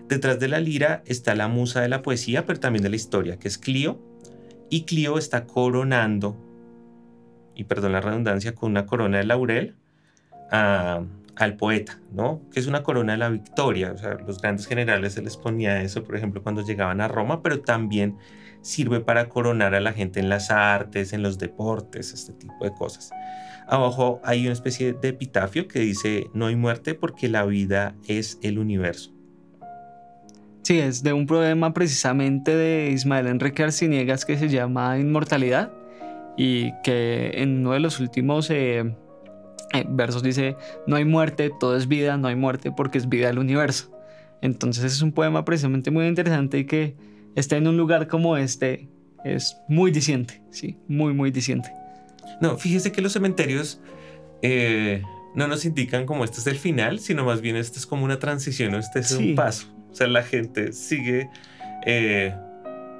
Detrás 0.07 0.39
de 0.39 0.47
la 0.47 0.59
lira 0.59 1.03
está 1.05 1.35
la 1.35 1.47
musa 1.47 1.81
de 1.81 1.89
la 1.89 2.01
poesía, 2.01 2.45
pero 2.45 2.59
también 2.59 2.83
de 2.83 2.89
la 2.89 2.95
historia, 2.95 3.37
que 3.37 3.47
es 3.47 3.57
Clio. 3.57 4.01
Y 4.69 4.83
Clio 4.83 5.17
está 5.17 5.45
coronando, 5.45 6.37
y 7.57 7.63
perdón 7.63 7.93
la 7.93 8.01
redundancia, 8.01 8.53
con 8.53 8.71
una 8.71 8.85
corona 8.85 9.17
de 9.17 9.23
laurel 9.23 9.75
al 10.51 11.55
poeta, 11.57 11.99
¿no? 12.13 12.41
Que 12.53 12.59
es 12.59 12.67
una 12.67 12.83
corona 12.83 13.13
de 13.13 13.17
la 13.17 13.29
victoria. 13.29 13.93
O 13.93 14.25
los 14.25 14.39
grandes 14.39 14.67
generales 14.67 15.13
se 15.13 15.23
les 15.23 15.35
ponía 15.37 15.81
eso, 15.81 16.03
por 16.03 16.15
ejemplo, 16.15 16.43
cuando 16.43 16.61
llegaban 16.61 17.01
a 17.01 17.07
Roma, 17.07 17.41
pero 17.41 17.61
también 17.61 18.15
sirve 18.61 18.99
para 18.99 19.27
coronar 19.27 19.73
a 19.73 19.79
la 19.79 19.91
gente 19.91 20.19
en 20.19 20.29
las 20.29 20.51
artes, 20.51 21.13
en 21.13 21.23
los 21.23 21.39
deportes, 21.39 22.13
este 22.13 22.33
tipo 22.33 22.63
de 22.63 22.71
cosas. 22.71 23.09
Abajo 23.67 24.21
hay 24.23 24.43
una 24.43 24.53
especie 24.53 24.93
de 24.93 25.09
epitafio 25.09 25.67
que 25.67 25.79
dice, 25.79 26.27
no 26.33 26.45
hay 26.45 26.55
muerte 26.55 26.93
porque 26.93 27.27
la 27.27 27.43
vida 27.43 27.95
es 28.07 28.37
el 28.43 28.59
universo. 28.59 29.13
Sí, 30.61 30.79
es 30.79 31.01
de 31.01 31.13
un 31.13 31.25
problema 31.25 31.73
precisamente 31.73 32.55
de 32.55 32.91
Ismael 32.91 33.27
Enrique 33.27 33.63
Arciniegas 33.63 34.25
que 34.25 34.37
se 34.37 34.49
llama 34.49 34.99
Inmortalidad 34.99 35.71
y 36.37 36.71
que 36.83 37.31
en 37.35 37.59
uno 37.59 37.73
de 37.73 37.79
los 37.79 37.99
últimos 37.99 38.49
eh, 38.51 38.95
eh, 39.73 39.85
versos 39.89 40.23
dice, 40.23 40.55
no 40.85 40.95
hay 40.95 41.03
muerte, 41.03 41.51
todo 41.59 41.75
es 41.75 41.87
vida, 41.87 42.15
no 42.17 42.27
hay 42.27 42.35
muerte 42.35 42.71
porque 42.71 42.99
es 42.99 43.09
vida 43.09 43.29
el 43.29 43.39
universo. 43.39 43.91
Entonces 44.41 44.83
es 44.83 45.01
un 45.01 45.11
poema 45.11 45.43
precisamente 45.43 45.91
muy 45.91 46.05
interesante 46.05 46.59
y 46.59 46.65
que 46.65 46.95
está 47.35 47.57
en 47.57 47.67
un 47.67 47.75
lugar 47.75 48.07
como 48.07 48.37
este 48.37 48.87
es 49.25 49.57
muy 49.67 49.91
diciente, 49.91 50.41
sí, 50.51 50.77
muy, 50.87 51.13
muy 51.13 51.31
diciente. 51.31 51.71
No, 52.39 52.57
fíjese 52.57 52.91
que 52.91 53.01
los 53.01 53.13
cementerios 53.13 53.81
eh, 54.41 55.01
no 55.35 55.47
nos 55.47 55.65
indican 55.65 56.05
como 56.05 56.23
este 56.23 56.39
es 56.39 56.47
el 56.47 56.57
final, 56.57 56.99
sino 56.99 57.25
más 57.25 57.41
bien 57.41 57.55
este 57.55 57.79
es 57.79 57.85
como 57.85 58.05
una 58.05 58.19
transición, 58.19 58.75
este 58.75 58.99
es 58.99 59.11
un 59.11 59.35
paso. 59.35 59.67
O 59.91 59.95
sea, 59.95 60.07
la 60.07 60.23
gente 60.23 60.73
sigue 60.73 61.29
eh, 61.85 62.35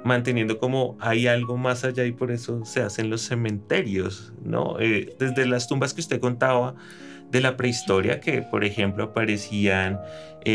manteniendo 0.08 0.58
como 0.58 0.96
hay 1.00 1.28
algo 1.28 1.56
más 1.56 1.84
allá 1.84 2.04
y 2.04 2.12
por 2.12 2.32
eso 2.32 2.64
se 2.64 2.82
hacen 2.82 3.10
los 3.10 3.20
cementerios, 3.22 4.32
¿no? 4.42 4.80
Eh, 4.80 5.14
desde 5.18 5.46
las 5.46 5.68
tumbas 5.68 5.94
que 5.94 6.00
usted 6.00 6.20
contaba 6.20 6.74
de 7.30 7.42
la 7.42 7.56
prehistoria, 7.56 8.20
que 8.20 8.42
por 8.42 8.64
ejemplo 8.64 9.04
aparecían 9.04 10.00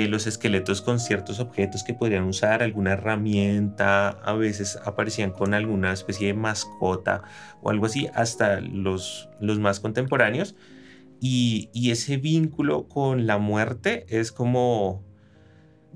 los 0.10 0.26
esqueletos 0.28 0.82
con 0.82 1.00
ciertos 1.00 1.40
objetos 1.40 1.84
que 1.84 1.94
podrían 1.94 2.24
usar, 2.24 2.64
alguna 2.64 2.94
herramienta, 2.94 4.10
a 4.10 4.34
veces 4.34 4.80
aparecían 4.86 5.32
con 5.32 5.54
alguna 5.54 5.94
especie 5.94 6.28
de 6.28 6.34
mascota 6.34 7.22
o 7.62 7.70
algo 7.70 7.86
así, 7.86 8.08
hasta 8.16 8.60
los, 8.60 9.30
los 9.40 9.60
más 9.60 9.80
contemporáneos. 9.80 10.56
Y, 11.20 11.70
y 11.74 11.92
ese 11.92 12.18
vínculo 12.18 12.88
con 12.88 13.28
la 13.28 13.38
muerte 13.38 14.06
es 14.10 14.32
como 14.32 15.04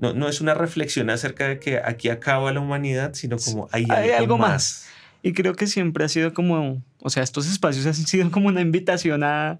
no, 0.00 0.12
no, 0.12 0.28
es 0.28 0.40
una 0.40 0.54
reflexión 0.54 1.10
acerca 1.10 1.48
de 1.48 1.58
que 1.58 1.78
aquí 1.78 2.08
acaba 2.08 2.52
la 2.52 2.60
humanidad, 2.60 3.14
sino 3.14 3.36
como 3.36 3.68
hay, 3.72 3.84
algo, 4.10 4.38
más. 4.38 4.88
Y 5.22 5.32
creo 5.32 5.54
que 5.54 5.66
siempre 5.66 6.04
ha 6.04 6.08
sido 6.08 6.32
como, 6.32 6.82
o 7.00 7.10
sea, 7.10 7.22
estos 7.22 7.50
espacios 7.50 7.86
han 7.86 7.94
sido 7.94 8.30
como 8.30 8.48
una 8.48 8.60
invitación 8.60 9.24
a, 9.24 9.58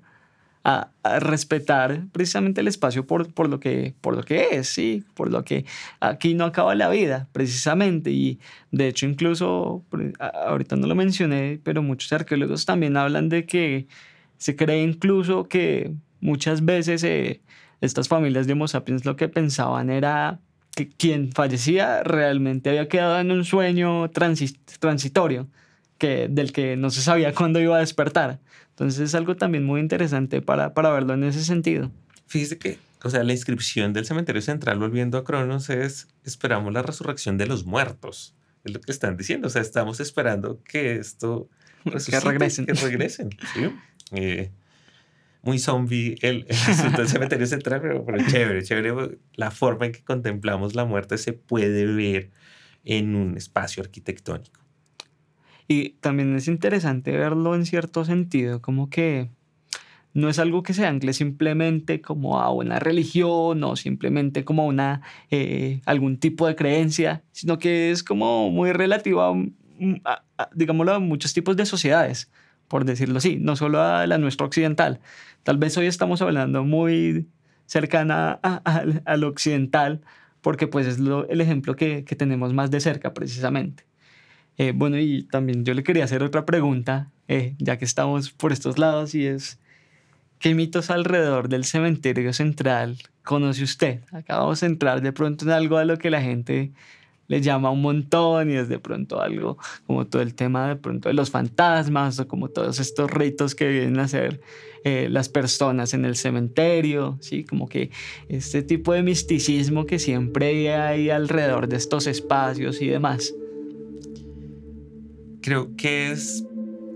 a, 0.64 0.90
respetar 1.18 2.06
precisamente 2.12 2.60
el 2.60 2.68
espacio 2.68 3.06
por, 3.06 3.32
por, 3.32 3.48
lo 3.48 3.58
que, 3.58 3.94
por 4.00 4.16
lo 4.16 4.22
que 4.22 4.48
es, 4.52 4.68
sí, 4.68 5.04
por 5.14 5.30
lo 5.30 5.44
que 5.44 5.64
aquí 6.00 6.34
no 6.34 6.44
acaba 6.44 6.74
la 6.74 6.88
vida, 6.88 7.28
precisamente. 7.32 8.10
Y 8.10 8.38
de 8.70 8.88
hecho, 8.88 9.06
incluso, 9.06 9.84
ahorita 10.20 10.76
no 10.76 10.86
lo 10.86 10.94
mencioné, 10.94 11.60
pero 11.64 11.82
muchos 11.82 12.12
arqueólogos 12.12 12.64
también 12.64 12.96
hablan 12.96 13.28
de 13.28 13.46
que 13.46 13.86
se 14.36 14.54
cree 14.54 14.82
incluso 14.82 15.48
que 15.48 15.92
muchas 16.20 16.64
veces... 16.64 17.02
Eh, 17.02 17.40
estas 17.80 18.08
familias 18.08 18.46
de 18.46 18.54
Homo 18.54 18.68
sapiens 18.68 19.04
lo 19.04 19.16
que 19.16 19.28
pensaban 19.28 19.90
era 19.90 20.40
que 20.74 20.88
quien 20.88 21.32
fallecía 21.32 22.02
realmente 22.02 22.70
había 22.70 22.88
quedado 22.88 23.18
en 23.18 23.30
un 23.30 23.44
sueño 23.44 24.10
transitorio 24.10 25.48
que, 25.98 26.28
del 26.28 26.52
que 26.52 26.76
no 26.76 26.90
se 26.90 27.02
sabía 27.02 27.34
cuándo 27.34 27.60
iba 27.60 27.76
a 27.76 27.80
despertar. 27.80 28.38
Entonces 28.70 29.00
es 29.00 29.14
algo 29.14 29.36
también 29.36 29.64
muy 29.64 29.80
interesante 29.80 30.40
para, 30.40 30.72
para 30.74 30.90
verlo 30.90 31.14
en 31.14 31.24
ese 31.24 31.42
sentido. 31.42 31.90
Fíjese 32.26 32.58
que, 32.58 32.78
o 33.02 33.10
sea, 33.10 33.24
la 33.24 33.32
inscripción 33.32 33.92
del 33.92 34.06
cementerio 34.06 34.40
central, 34.40 34.78
volviendo 34.78 35.18
a 35.18 35.24
Cronos, 35.24 35.68
es 35.68 36.06
esperamos 36.24 36.72
la 36.72 36.82
resurrección 36.82 37.38
de 37.38 37.46
los 37.46 37.64
muertos. 37.66 38.34
Es 38.64 38.72
lo 38.72 38.80
que 38.80 38.92
están 38.92 39.16
diciendo. 39.16 39.48
O 39.48 39.50
sea, 39.50 39.62
estamos 39.62 39.98
esperando 39.98 40.62
que 40.62 40.96
esto 40.96 41.48
que 41.84 42.20
regresen. 42.20 42.66
Que 42.66 42.74
regresen. 42.74 43.30
¿sí? 43.54 43.70
Eh, 44.12 44.50
muy 45.42 45.58
zombie 45.58 46.16
el, 46.22 46.46
el 46.48 46.56
cementerio 47.08 47.46
central, 47.46 47.80
pero, 47.80 48.04
chévere, 48.26 48.62
chévere. 48.62 49.18
La 49.34 49.50
forma 49.50 49.86
en 49.86 49.92
que 49.92 50.02
contemplamos 50.02 50.74
la 50.74 50.84
muerte 50.84 51.18
se 51.18 51.32
puede 51.32 51.86
ver 51.86 52.30
en 52.84 53.14
un 53.14 53.36
espacio 53.36 53.82
arquitectónico. 53.82 54.60
Y 55.68 55.90
también 56.00 56.34
es 56.34 56.48
interesante 56.48 57.12
verlo 57.12 57.54
en 57.54 57.66
cierto 57.66 58.04
sentido, 58.04 58.62
como 58.62 58.88
que 58.88 59.28
no 60.14 60.28
es 60.28 60.38
algo 60.38 60.62
que 60.62 60.72
se 60.72 60.86
ancle 60.86 61.12
simplemente 61.12 62.00
como 62.00 62.40
a 62.40 62.50
una 62.50 62.78
religión 62.78 63.62
o 63.62 63.76
simplemente 63.76 64.44
como 64.44 64.62
a 64.62 64.66
una, 64.66 65.02
eh, 65.30 65.80
algún 65.84 66.18
tipo 66.18 66.46
de 66.46 66.56
creencia, 66.56 67.22
sino 67.32 67.58
que 67.58 67.90
es 67.90 68.02
como 68.02 68.50
muy 68.50 68.72
relativo 68.72 69.20
a, 69.20 70.22
a, 70.38 70.50
digámoslo, 70.54 70.94
a 70.94 70.98
muchos 70.98 71.34
tipos 71.34 71.56
de 71.56 71.66
sociedades, 71.66 72.30
por 72.68 72.84
decirlo 72.84 73.18
así, 73.18 73.38
no 73.40 73.56
solo 73.56 73.82
a 73.82 74.06
la 74.06 74.18
nuestra 74.18 74.46
occidental, 74.46 75.00
Tal 75.48 75.56
vez 75.56 75.78
hoy 75.78 75.86
estamos 75.86 76.20
hablando 76.20 76.62
muy 76.62 77.26
cercana 77.64 78.32
al 78.32 79.24
occidental, 79.24 80.02
porque 80.42 80.66
pues 80.66 80.86
es 80.86 80.98
el 80.98 81.40
ejemplo 81.40 81.74
que, 81.74 82.02
tenemos 82.02 82.52
más 82.52 82.70
de 82.70 82.80
cerca 82.80 83.14
precisamente. 83.14 83.84
Eh, 84.58 84.74
bueno, 84.76 84.98
y 84.98 85.22
también 85.22 85.64
yo 85.64 85.72
le 85.72 85.82
quería 85.82 86.04
hacer 86.04 86.22
otra 86.22 86.44
pregunta, 86.44 87.10
eh, 87.28 87.54
ya 87.58 87.78
que 87.78 87.86
estamos 87.86 88.30
por 88.30 88.52
estos 88.52 88.78
lados, 88.78 89.14
y 89.14 89.26
es, 89.26 89.58
¿qué 90.38 90.54
mitos 90.54 90.90
alrededor 90.90 91.48
del 91.48 91.64
cementerio 91.64 92.34
central 92.34 92.98
conoce 93.22 93.62
usted? 93.64 94.02
Acabamos 94.12 94.60
de 94.60 94.66
entrar 94.66 95.00
de 95.00 95.12
pronto 95.14 95.46
en 95.46 95.52
algo 95.52 95.78
a 95.78 95.86
lo 95.86 95.96
que 95.96 96.10
la 96.10 96.20
gente 96.20 96.72
le 97.28 97.40
llama 97.42 97.70
un 97.70 97.82
montón 97.82 98.50
y 98.50 98.54
es 98.54 98.68
de 98.68 98.78
pronto 98.78 99.20
algo 99.20 99.58
como 99.86 100.06
todo 100.06 100.22
el 100.22 100.34
tema 100.34 100.68
de 100.68 100.76
pronto 100.76 101.08
de 101.08 101.14
los 101.14 101.30
fantasmas 101.30 102.18
o 102.18 102.26
como 102.26 102.48
todos 102.48 102.80
estos 102.80 103.10
ritos 103.10 103.54
que 103.54 103.68
vienen 103.68 103.98
a 104.00 104.04
hacer 104.04 104.40
eh, 104.84 105.08
las 105.10 105.28
personas 105.28 105.92
en 105.92 106.04
el 106.04 106.16
cementerio, 106.16 107.18
¿sí? 107.20 107.44
Como 107.44 107.68
que 107.68 107.90
este 108.28 108.62
tipo 108.62 108.92
de 108.92 109.02
misticismo 109.02 109.86
que 109.86 109.98
siempre 109.98 110.74
hay 110.74 111.10
alrededor 111.10 111.68
de 111.68 111.76
estos 111.76 112.06
espacios 112.06 112.80
y 112.80 112.88
demás. 112.88 113.34
Creo 115.42 115.76
que 115.76 116.10
es 116.10 116.44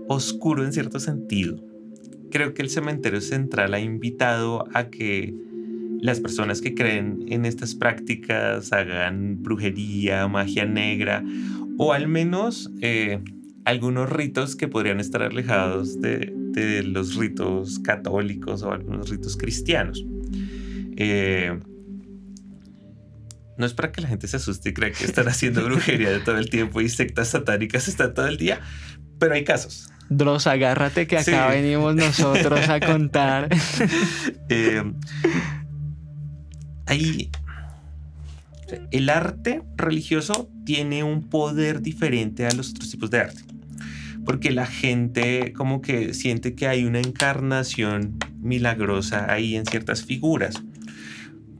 oscuro 0.07 0.63
en 0.63 0.73
cierto 0.73 0.99
sentido. 0.99 1.57
Creo 2.31 2.53
que 2.53 2.63
el 2.63 2.69
cementerio 2.69 3.21
central 3.21 3.73
ha 3.73 3.79
invitado 3.79 4.65
a 4.73 4.89
que 4.89 5.35
las 6.03 6.19
personas 6.19 6.59
que 6.59 6.75
creen 6.75 7.23
en 7.29 7.45
estas 7.45 7.75
prácticas 7.75 8.73
hagan 8.73 9.41
brujería, 9.41 10.27
magia 10.27 10.65
negra 10.65 11.23
o 11.77 11.93
al 11.93 12.09
menos 12.09 12.69
eh, 12.81 13.23
algunos 13.63 14.09
ritos 14.09 14.57
que 14.57 14.67
podrían 14.67 14.99
estar 14.99 15.23
alejados 15.23 16.01
de, 16.01 16.33
los 16.83 17.15
ritos 17.15 17.79
católicos 17.79 18.63
o 18.63 18.73
algunos 18.73 19.09
ritos 19.09 19.37
cristianos. 19.37 20.03
Eh, 20.97 21.57
no 23.57 23.65
es 23.65 23.73
para 23.73 23.93
que 23.93 24.01
la 24.01 24.09
gente 24.09 24.27
se 24.27 24.35
asuste 24.35 24.69
y 24.69 24.73
crea 24.73 24.91
que 24.91 25.05
están 25.05 25.29
haciendo 25.29 25.63
brujería 25.65 26.11
de 26.11 26.19
todo 26.19 26.37
el 26.37 26.49
tiempo 26.49 26.81
y 26.81 26.89
sectas 26.89 27.29
satánicas 27.29 27.87
están 27.87 28.13
todo 28.13 28.27
el 28.27 28.35
día, 28.35 28.59
pero 29.19 29.35
hay 29.35 29.45
casos. 29.45 29.89
Dross, 30.09 30.47
agárrate 30.47 31.07
que 31.07 31.17
acá 31.17 31.47
venimos 31.47 31.95
nosotros 31.95 32.67
a 32.67 32.81
contar. 32.81 33.47
eh, 34.49 34.83
ahí 36.85 37.29
el 38.91 39.09
arte 39.09 39.61
religioso 39.75 40.49
tiene 40.65 41.03
un 41.03 41.29
poder 41.29 41.81
diferente 41.81 42.45
a 42.45 42.51
los 42.51 42.71
otros 42.71 42.89
tipos 42.89 43.09
de 43.09 43.19
arte. 43.19 43.41
Porque 44.25 44.51
la 44.51 44.65
gente 44.65 45.53
como 45.53 45.81
que 45.81 46.13
siente 46.13 46.55
que 46.55 46.67
hay 46.67 46.85
una 46.85 46.99
encarnación 46.99 48.17
milagrosa 48.39 49.31
ahí 49.31 49.55
en 49.55 49.65
ciertas 49.65 50.03
figuras. 50.03 50.63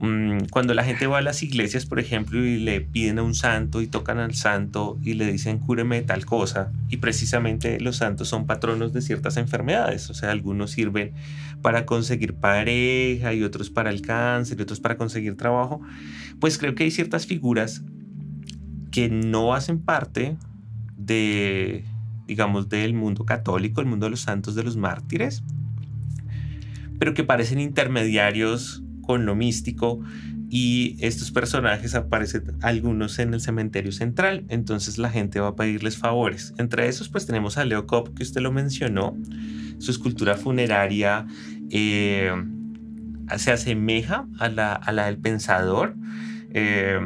Mm, 0.00 0.46
cuando 0.50 0.74
la 0.74 0.82
gente 0.84 1.06
va 1.06 1.18
a 1.18 1.22
las 1.22 1.42
iglesias, 1.42 1.86
por 1.86 2.00
ejemplo, 2.00 2.44
y 2.44 2.58
le 2.58 2.80
piden 2.80 3.18
a 3.18 3.22
un 3.22 3.34
santo 3.34 3.80
y 3.80 3.86
tocan 3.86 4.18
al 4.18 4.34
santo 4.34 4.98
y 5.02 5.14
le 5.14 5.30
dicen 5.30 5.58
cúreme 5.58 6.02
tal 6.02 6.26
cosa, 6.26 6.72
y 6.88 6.96
precisamente 6.96 7.80
los 7.80 7.96
santos 7.96 8.28
son 8.28 8.46
patronos 8.46 8.92
de 8.92 9.02
ciertas 9.02 9.36
enfermedades, 9.36 10.10
o 10.10 10.14
sea, 10.14 10.32
algunos 10.32 10.72
sirven 10.72 11.12
para 11.62 11.86
conseguir 11.86 12.34
pareja 12.34 13.32
y 13.34 13.42
otros 13.44 13.70
para 13.70 13.90
el 13.90 14.02
cáncer 14.02 14.58
y 14.58 14.62
otros 14.62 14.80
para 14.80 14.96
conseguir 14.96 15.36
trabajo, 15.36 15.80
pues 16.40 16.58
creo 16.58 16.74
que 16.74 16.84
hay 16.84 16.90
ciertas 16.90 17.26
figuras 17.26 17.82
que 18.90 19.08
no 19.08 19.54
hacen 19.54 19.80
parte 19.80 20.36
de, 20.96 21.84
digamos, 22.26 22.68
del 22.68 22.94
mundo 22.94 23.24
católico, 23.24 23.80
el 23.80 23.86
mundo 23.86 24.06
de 24.06 24.10
los 24.10 24.20
santos, 24.20 24.54
de 24.54 24.64
los 24.64 24.76
mártires, 24.76 25.42
pero 26.98 27.14
que 27.14 27.24
parecen 27.24 27.60
intermediarios 27.60 28.83
con 29.06 29.26
lo 29.26 29.34
místico 29.34 30.00
y 30.50 30.96
estos 31.00 31.30
personajes 31.30 31.94
aparecen 31.94 32.44
algunos 32.62 33.18
en 33.18 33.34
el 33.34 33.40
cementerio 33.40 33.92
central, 33.92 34.44
entonces 34.48 34.98
la 34.98 35.10
gente 35.10 35.40
va 35.40 35.48
a 35.48 35.56
pedirles 35.56 35.96
favores. 35.96 36.54
Entre 36.58 36.86
esos 36.86 37.08
pues 37.08 37.26
tenemos 37.26 37.58
a 37.58 37.64
Leo 37.64 37.86
Cobb, 37.86 38.14
que 38.14 38.22
usted 38.22 38.40
lo 38.40 38.52
mencionó, 38.52 39.16
su 39.78 39.90
escultura 39.90 40.36
funeraria 40.36 41.26
eh, 41.70 42.32
se 43.36 43.52
asemeja 43.52 44.28
a 44.38 44.48
la, 44.48 45.06
del 45.06 45.18
pensador, 45.18 45.96
eh, 46.52 47.00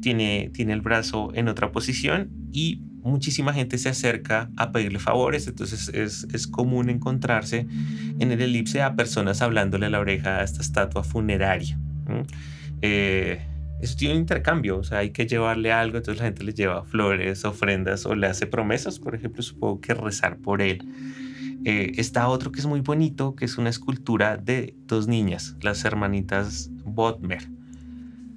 tiene, 0.00 0.52
el 0.56 0.80
brazo 0.82 1.32
en 1.34 1.48
otra 1.48 1.72
posición 1.72 2.30
y 2.52 2.82
muchísima 3.02 3.52
gente 3.52 3.78
se 3.78 3.88
acerca 3.88 4.50
a 4.56 4.70
pedirle 4.70 5.00
favores, 5.00 5.48
entonces 5.48 5.88
es, 5.88 6.28
es, 6.32 6.46
común 6.46 6.90
encontrarse 6.90 7.66
en 8.22 8.30
el 8.30 8.40
elipse 8.40 8.82
a 8.82 8.94
personas 8.94 9.42
hablándole 9.42 9.86
a 9.86 9.90
la 9.90 9.98
oreja 9.98 10.38
a 10.38 10.44
esta 10.44 10.62
estatua 10.62 11.02
funeraria. 11.02 11.76
Eh, 12.80 13.40
tiene 13.96 14.14
un 14.14 14.20
intercambio, 14.20 14.78
o 14.78 14.84
sea, 14.84 14.98
hay 14.98 15.10
que 15.10 15.26
llevarle 15.26 15.72
algo, 15.72 15.96
entonces 15.96 16.20
la 16.20 16.26
gente 16.26 16.44
le 16.44 16.52
lleva 16.52 16.84
flores, 16.84 17.44
ofrendas 17.44 18.06
o 18.06 18.14
le 18.14 18.28
hace 18.28 18.46
promesas, 18.46 19.00
por 19.00 19.16
ejemplo, 19.16 19.42
supongo 19.42 19.80
que 19.80 19.94
rezar 19.94 20.36
por 20.36 20.62
él. 20.62 20.82
Eh, 21.64 21.92
está 21.96 22.28
otro 22.28 22.52
que 22.52 22.60
es 22.60 22.66
muy 22.66 22.80
bonito, 22.80 23.34
que 23.34 23.44
es 23.44 23.58
una 23.58 23.70
escultura 23.70 24.36
de 24.36 24.76
dos 24.86 25.08
niñas, 25.08 25.56
las 25.60 25.84
hermanitas 25.84 26.70
Bodmer. 26.84 27.48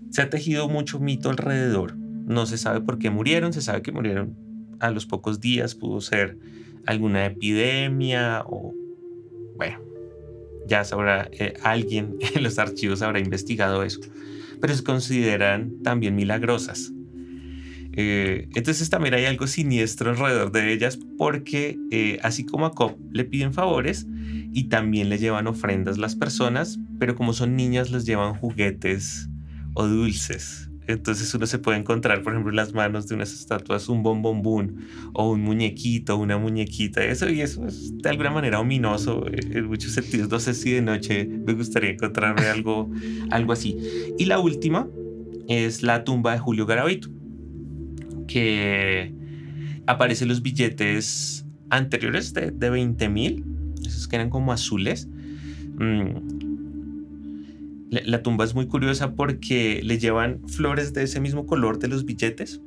Se 0.10 0.24
ha 0.24 0.32
tejido 0.32 0.68
mucho 0.68 1.00
mito 1.00 1.30
alrededor. 1.30 1.96
No 1.96 2.48
se 2.48 2.58
sabe 2.58 2.82
por 2.82 2.98
qué 2.98 3.12
murieron, 3.12 3.54
se 3.54 3.62
sabe 3.62 3.84
que 3.84 3.92
murieron 3.92 4.36
a 4.80 4.90
los 4.90 5.06
pocos 5.06 5.40
días, 5.40 5.76
pudo 5.76 6.02
ser 6.02 6.40
alguna 6.88 7.26
epidemia 7.28 8.44
o, 8.48 8.74
bueno, 9.56 9.80
ya 10.68 10.84
sabrá, 10.84 11.30
eh, 11.32 11.54
alguien 11.64 12.18
en 12.36 12.44
los 12.44 12.60
archivos 12.60 13.02
habrá 13.02 13.20
investigado 13.20 13.84
eso, 13.84 14.00
pero 14.62 14.74
se 14.74 14.84
consideran 14.84 15.82
también 15.84 16.16
milagrosas. 16.16 16.92
Eh, 17.98 18.50
entonces 18.56 18.90
también 18.90 19.14
hay 19.14 19.24
algo 19.24 19.48
siniestro 19.48 20.10
alrededor 20.10 20.52
de 20.52 20.74
ellas 20.74 21.00
porque 21.18 21.80
eh, 21.92 22.20
así 22.24 22.46
como 22.46 22.66
a 22.66 22.72
Cobb 22.72 22.98
le 23.14 23.24
piden 23.24 23.54
favores 23.54 24.06
y 24.52 24.66
también 24.66 25.08
le 25.08 25.18
llevan 25.18 25.48
ofrendas 25.48 25.98
las 25.98 26.16
personas, 26.16 26.78
pero 27.00 27.16
como 27.16 27.32
son 27.32 27.56
niñas 27.56 27.92
les 27.92 28.06
llevan 28.06 28.34
juguetes 28.34 29.30
o 29.76 29.88
dulces. 29.88 30.70
Entonces 30.88 31.34
uno 31.34 31.48
se 31.48 31.60
puede 31.60 31.80
encontrar, 31.80 32.22
por 32.22 32.34
ejemplo, 32.34 32.52
en 32.52 32.58
las 32.58 32.74
manos 32.74 33.08
de 33.08 33.16
unas 33.16 33.34
estatuas 33.34 33.90
un 33.90 34.04
bombombún 34.04 34.86
o 35.14 35.32
un 35.32 35.42
muñequito, 35.42 36.18
una 36.18 36.38
muñequita. 36.38 37.04
Eso 37.04 37.30
y 37.30 37.42
eso 37.42 37.66
es 37.66 37.98
de 37.98 38.10
alguna 38.10 38.32
manera 38.32 38.60
ominoso 38.60 39.26
eh, 39.28 39.40
en 39.52 39.68
muchos 39.68 39.94
sentidos. 39.94 40.30
No 40.30 40.40
sé 40.40 40.54
si 40.54 40.72
de 40.72 40.82
noche 40.82 41.26
me 41.26 41.54
gustaría 41.54 41.92
encontrarme 41.92 42.46
algo, 42.48 42.92
algo 43.32 43.54
así. 43.54 43.78
Y 44.18 44.26
la 44.26 44.40
última 44.40 44.88
es 45.48 45.84
la 45.84 46.04
tumba 46.04 46.34
de 46.34 46.40
Julio 46.40 46.66
Garavito, 46.66 47.10
que 48.28 49.14
aparecen 49.88 50.28
los 50.28 50.42
billetes 50.42 51.46
anteriores 51.70 52.34
de, 52.34 52.52
de 52.52 52.70
20 52.70 53.10
mil, 53.10 53.44
esos 53.86 54.08
que 54.08 54.16
eran 54.16 54.30
como 54.30 54.52
azules. 54.52 55.08
Mm, 55.78 56.35
la 57.92 58.24
tumba 58.24 58.46
es 58.46 58.56
muy 58.56 58.68
curiosa 58.68 59.14
porque 59.14 59.82
le 59.84 60.00
llevan 60.00 60.42
flores 60.48 60.94
de 60.94 61.04
ese 61.04 61.20
mismo 61.20 61.46
color 61.46 61.80
de 61.80 61.88
los 61.88 62.06
billetes 62.06 62.62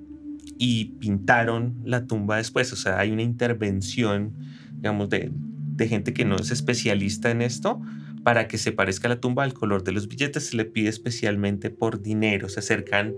y 0.59 0.87
pintaron 1.01 1.77
la 1.85 2.07
tumba 2.07 2.37
después. 2.37 2.73
O 2.73 2.77
sea, 2.77 2.99
hay 2.99 3.11
una 3.11 3.23
intervención, 3.23 4.35
digamos, 4.75 5.09
de, 5.09 5.33
gente 5.79 6.13
que 6.13 6.25
no 6.25 6.37
es 6.37 6.51
especialista 6.51 7.31
en 7.31 7.41
esto 7.41 7.81
para 8.25 8.49
que 8.49 8.59
se 8.59 8.73
parezca 8.73 9.09
la 9.09 9.21
tumba 9.21 9.45
al 9.45 9.55
color 9.55 9.85
de 9.85 9.93
los 9.93 10.09
billetes. 10.09 10.49
Se 10.49 10.57
le 10.57 10.65
pide 10.65 10.89
especialmente 10.89 11.71
por 11.71 12.03
dinero. 12.03 12.49
Se 12.49 12.61
acercan 12.61 13.15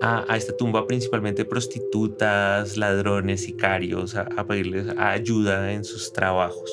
a, 0.00 0.24
esta 0.36 0.56
tumba 0.56 0.86
principalmente 0.86 1.44
prostitutas, 1.44 2.76
ladrones, 2.76 3.42
sicarios, 3.42 4.14
a, 4.14 4.28
a 4.36 4.46
pedirles 4.46 4.88
ayuda 4.98 5.72
en 5.72 5.84
sus 5.84 6.12
trabajos 6.12 6.70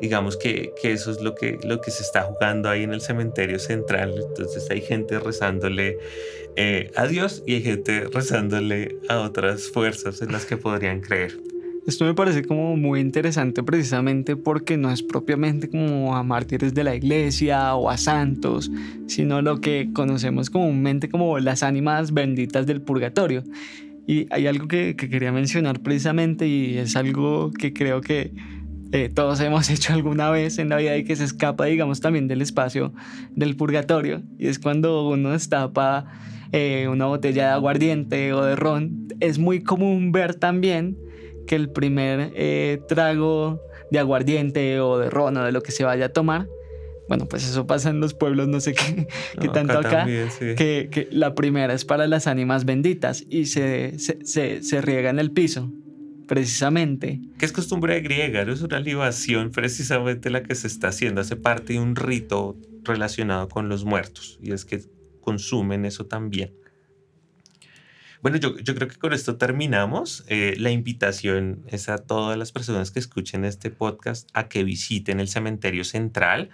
digamos 0.00 0.36
que, 0.36 0.72
eso 0.82 1.10
es 1.10 1.20
lo 1.20 1.34
que, 1.34 1.58
lo 1.64 1.80
que 1.80 1.90
se 1.90 2.02
está 2.02 2.22
jugando 2.22 2.68
ahí 2.68 2.82
en 2.82 2.92
el 2.92 3.00
cementerio 3.00 3.58
central. 3.58 4.14
Entonces 4.28 4.70
hay 4.70 4.80
gente 4.80 5.18
rezándole 5.18 5.98
eh, 6.56 6.90
a 6.96 7.06
Dios 7.06 7.42
y 7.46 7.54
hay 7.54 7.62
gente 7.62 8.04
rezándole 8.12 8.96
a 9.08 9.20
otras 9.20 9.68
fuerzas 9.68 10.22
en 10.22 10.32
las 10.32 10.46
que 10.46 10.56
podrían 10.56 11.00
creer. 11.00 11.38
Esto 11.86 12.04
me 12.04 12.14
parece 12.14 12.44
como 12.44 12.76
muy 12.76 12.98
interesante 12.98 13.62
precisamente 13.62 14.34
porque 14.34 14.76
no 14.76 14.90
es 14.90 15.04
propiamente 15.04 15.68
como 15.68 16.16
a 16.16 16.24
mártires 16.24 16.74
de 16.74 16.82
la 16.82 16.96
iglesia 16.96 17.76
o 17.76 17.88
a 17.88 17.96
santos, 17.96 18.72
sino 19.06 19.40
lo 19.40 19.60
que 19.60 19.90
conocemos 19.92 20.50
comúnmente 20.50 21.08
como 21.08 21.38
las 21.38 21.62
ánimas 21.62 22.12
benditas 22.12 22.66
del 22.66 22.82
purgatorio. 22.82 23.44
Y 24.04 24.26
hay 24.30 24.48
algo 24.48 24.66
que, 24.66 24.96
que 24.96 25.08
quería 25.08 25.30
mencionar 25.30 25.80
precisamente 25.80 26.48
y 26.48 26.76
es 26.76 26.96
algo 26.96 27.52
que 27.52 27.72
creo 27.72 28.00
que 28.00 28.32
eh, 28.92 29.10
todos 29.12 29.40
hemos 29.40 29.68
hecho 29.70 29.92
alguna 29.92 30.30
vez 30.30 30.58
en 30.58 30.68
la 30.68 30.76
vida 30.76 30.96
y 30.96 31.04
que 31.04 31.16
se 31.16 31.24
escapa, 31.24 31.66
digamos, 31.66 32.00
también 32.00 32.28
del 32.28 32.42
espacio 32.42 32.92
del 33.30 33.56
purgatorio. 33.56 34.22
Y 34.38 34.48
es 34.48 34.58
cuando 34.58 35.08
uno 35.08 35.30
destapa 35.30 36.06
eh, 36.52 36.88
una 36.88 37.06
botella 37.06 37.48
de 37.48 37.52
aguardiente 37.52 38.32
o 38.32 38.44
de 38.44 38.56
ron. 38.56 39.08
Es 39.20 39.38
muy 39.38 39.62
común 39.62 40.12
ver 40.12 40.34
también 40.34 40.96
que 41.46 41.56
el 41.56 41.70
primer 41.70 42.32
eh, 42.34 42.80
trago 42.88 43.60
de 43.90 43.98
aguardiente 43.98 44.80
o 44.80 44.98
de 44.98 45.10
ron 45.10 45.36
o 45.36 45.44
de 45.44 45.52
lo 45.52 45.62
que 45.62 45.72
se 45.72 45.84
vaya 45.84 46.06
a 46.06 46.08
tomar, 46.08 46.48
bueno, 47.08 47.26
pues 47.26 47.48
eso 47.48 47.68
pasa 47.68 47.90
en 47.90 48.00
los 48.00 48.14
pueblos, 48.14 48.48
no 48.48 48.58
sé 48.58 48.74
qué, 48.74 49.06
qué 49.40 49.48
tanto 49.48 49.78
acá, 49.78 50.06
que, 50.06 50.88
que, 50.90 51.08
la 51.12 51.36
primera 51.36 51.72
es 51.72 51.84
para 51.84 52.08
las 52.08 52.26
ánimas 52.26 52.64
benditas 52.64 53.24
y 53.30 53.46
se, 53.46 53.96
se, 54.00 54.24
se, 54.24 54.64
se 54.64 54.80
riega 54.80 55.10
en 55.10 55.20
el 55.20 55.30
piso 55.30 55.70
precisamente. 56.26 57.20
Que 57.38 57.46
es 57.46 57.52
costumbre 57.52 58.00
griega, 58.00 58.44
¿no? 58.44 58.52
es 58.52 58.62
una 58.62 58.80
libación 58.80 59.50
precisamente 59.50 60.30
la 60.30 60.42
que 60.42 60.54
se 60.54 60.66
está 60.66 60.88
haciendo, 60.88 61.20
hace 61.20 61.36
parte 61.36 61.74
de 61.74 61.80
un 61.80 61.96
rito 61.96 62.56
relacionado 62.84 63.48
con 63.48 63.68
los 63.68 63.84
muertos 63.84 64.38
y 64.42 64.52
es 64.52 64.64
que 64.64 64.82
consumen 65.20 65.84
eso 65.84 66.06
también. 66.06 66.54
Bueno, 68.22 68.38
yo, 68.38 68.58
yo 68.58 68.74
creo 68.74 68.88
que 68.88 68.96
con 68.96 69.12
esto 69.12 69.36
terminamos. 69.36 70.24
Eh, 70.28 70.56
la 70.58 70.70
invitación 70.70 71.62
es 71.68 71.88
a 71.88 71.98
todas 71.98 72.36
las 72.36 72.50
personas 72.50 72.90
que 72.90 72.98
escuchen 72.98 73.44
este 73.44 73.70
podcast 73.70 74.28
a 74.32 74.48
que 74.48 74.64
visiten 74.64 75.20
el 75.20 75.28
cementerio 75.28 75.84
central. 75.84 76.50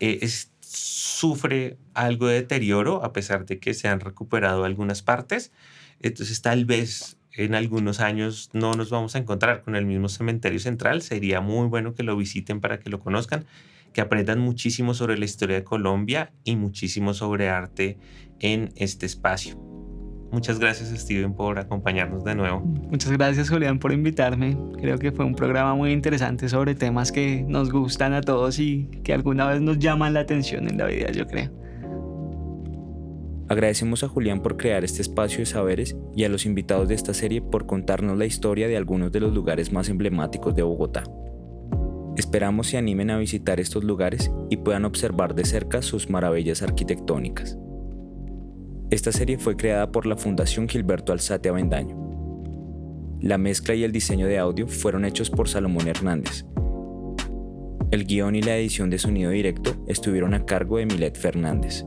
Eh, 0.00 0.26
sufre 0.60 1.76
algo 1.92 2.28
de 2.28 2.36
deterioro 2.36 3.04
a 3.04 3.12
pesar 3.12 3.44
de 3.44 3.58
que 3.58 3.74
se 3.74 3.88
han 3.88 4.00
recuperado 4.00 4.64
algunas 4.64 5.02
partes. 5.02 5.52
Entonces 6.00 6.40
tal 6.40 6.64
vez 6.64 7.18
en 7.34 7.54
algunos 7.54 8.00
años 8.00 8.50
no 8.52 8.74
nos 8.74 8.90
vamos 8.90 9.14
a 9.16 9.18
encontrar 9.18 9.62
con 9.62 9.76
el 9.76 9.86
mismo 9.86 10.08
cementerio 10.08 10.60
central. 10.60 11.02
Sería 11.02 11.40
muy 11.40 11.66
bueno 11.68 11.94
que 11.94 12.02
lo 12.02 12.16
visiten 12.16 12.60
para 12.60 12.78
que 12.80 12.90
lo 12.90 13.00
conozcan, 13.00 13.44
que 13.92 14.00
aprendan 14.00 14.38
muchísimo 14.38 14.94
sobre 14.94 15.18
la 15.18 15.24
historia 15.24 15.56
de 15.56 15.64
Colombia 15.64 16.32
y 16.44 16.56
muchísimo 16.56 17.14
sobre 17.14 17.48
arte 17.48 17.98
en 18.40 18.72
este 18.76 19.06
espacio. 19.06 19.58
Muchas 20.32 20.58
gracias 20.58 20.88
Steven 20.98 21.34
por 21.34 21.58
acompañarnos 21.58 22.24
de 22.24 22.34
nuevo. 22.34 22.60
Muchas 22.60 23.12
gracias 23.12 23.50
Julián 23.50 23.78
por 23.78 23.92
invitarme. 23.92 24.56
Creo 24.80 24.98
que 24.98 25.12
fue 25.12 25.26
un 25.26 25.34
programa 25.34 25.74
muy 25.74 25.92
interesante 25.92 26.48
sobre 26.48 26.74
temas 26.74 27.12
que 27.12 27.44
nos 27.46 27.70
gustan 27.70 28.14
a 28.14 28.22
todos 28.22 28.58
y 28.58 28.88
que 29.04 29.12
alguna 29.12 29.46
vez 29.46 29.60
nos 29.60 29.78
llaman 29.78 30.14
la 30.14 30.20
atención 30.20 30.70
en 30.70 30.78
la 30.78 30.86
vida, 30.86 31.12
yo 31.12 31.26
creo. 31.26 31.61
Agradecemos 33.52 34.02
a 34.02 34.08
Julián 34.08 34.40
por 34.40 34.56
crear 34.56 34.82
este 34.82 35.02
espacio 35.02 35.40
de 35.40 35.44
saberes 35.44 35.94
y 36.16 36.24
a 36.24 36.30
los 36.30 36.46
invitados 36.46 36.88
de 36.88 36.94
esta 36.94 37.12
serie 37.12 37.42
por 37.42 37.66
contarnos 37.66 38.16
la 38.16 38.24
historia 38.24 38.66
de 38.66 38.78
algunos 38.78 39.12
de 39.12 39.20
los 39.20 39.34
lugares 39.34 39.70
más 39.72 39.90
emblemáticos 39.90 40.54
de 40.56 40.62
Bogotá. 40.62 41.04
Esperamos 42.16 42.68
se 42.68 42.78
animen 42.78 43.10
a 43.10 43.18
visitar 43.18 43.60
estos 43.60 43.84
lugares 43.84 44.30
y 44.48 44.56
puedan 44.56 44.86
observar 44.86 45.34
de 45.34 45.44
cerca 45.44 45.82
sus 45.82 46.08
maravillas 46.08 46.62
arquitectónicas. 46.62 47.58
Esta 48.90 49.12
serie 49.12 49.36
fue 49.36 49.54
creada 49.54 49.92
por 49.92 50.06
la 50.06 50.16
Fundación 50.16 50.66
Gilberto 50.66 51.12
Alzate 51.12 51.50
Avendaño. 51.50 51.94
La 53.20 53.36
mezcla 53.36 53.74
y 53.74 53.84
el 53.84 53.92
diseño 53.92 54.28
de 54.28 54.38
audio 54.38 54.66
fueron 54.66 55.04
hechos 55.04 55.28
por 55.28 55.50
Salomón 55.50 55.88
Hernández. 55.88 56.46
El 57.90 58.06
guion 58.06 58.34
y 58.34 58.40
la 58.40 58.56
edición 58.56 58.88
de 58.88 58.98
sonido 58.98 59.30
directo 59.30 59.74
estuvieron 59.88 60.32
a 60.32 60.46
cargo 60.46 60.78
de 60.78 60.86
Milet 60.86 61.18
Fernández. 61.18 61.84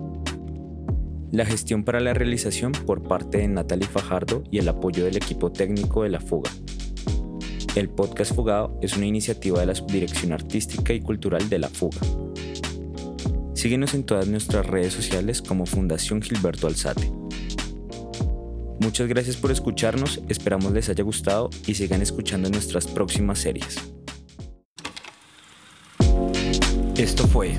La 1.36 1.46
gestión 1.46 1.84
para 1.84 2.00
la 2.00 2.14
realización 2.14 2.72
por 2.72 3.04
parte 3.04 3.40
de 3.40 3.50
Natalie 3.50 3.90
Fajardo 3.90 4.42
y 4.52 4.60
el 4.60 4.70
apoyo 4.70 5.04
del 5.04 5.18
equipo 5.18 5.52
técnico 5.52 6.04
de 6.04 6.10
La 6.10 6.22
Fuga. 6.22 6.50
El 7.76 7.90
podcast 7.90 8.34
Fugado 8.34 8.80
es 8.82 8.96
una 8.96 9.06
iniciativa 9.06 9.60
de 9.60 9.66
la 9.66 9.76
Subdirección 9.76 10.32
Artística 10.32 10.94
y 10.94 11.02
Cultural 11.02 11.50
de 11.50 11.60
La 11.60 11.68
Fuga. 11.68 12.00
Síguenos 13.54 13.94
en 13.96 14.06
todas 14.06 14.30
nuestras 14.30 14.66
redes 14.66 14.94
sociales 14.94 15.42
como 15.42 15.66
Fundación 15.66 16.22
Gilberto 16.22 16.68
Alzate. 16.68 17.12
Muchas 18.80 19.10
gracias 19.10 19.36
por 19.36 19.52
escucharnos, 19.52 20.22
esperamos 20.30 20.72
les 20.72 20.88
haya 20.88 21.04
gustado 21.04 21.50
y 21.68 21.74
sigan 21.74 22.02
escuchando 22.02 22.50
nuestras 22.50 22.88
próximas 22.88 23.40
series. 23.40 23.76
Esto 26.96 27.28
fue 27.28 27.52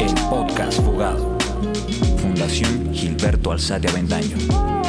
El 0.00 0.14
podcast 0.28 0.82
Fugado. 0.82 1.41
Gilberto 2.48 3.52
Alzate 3.52 3.88
Avendaño. 3.88 4.81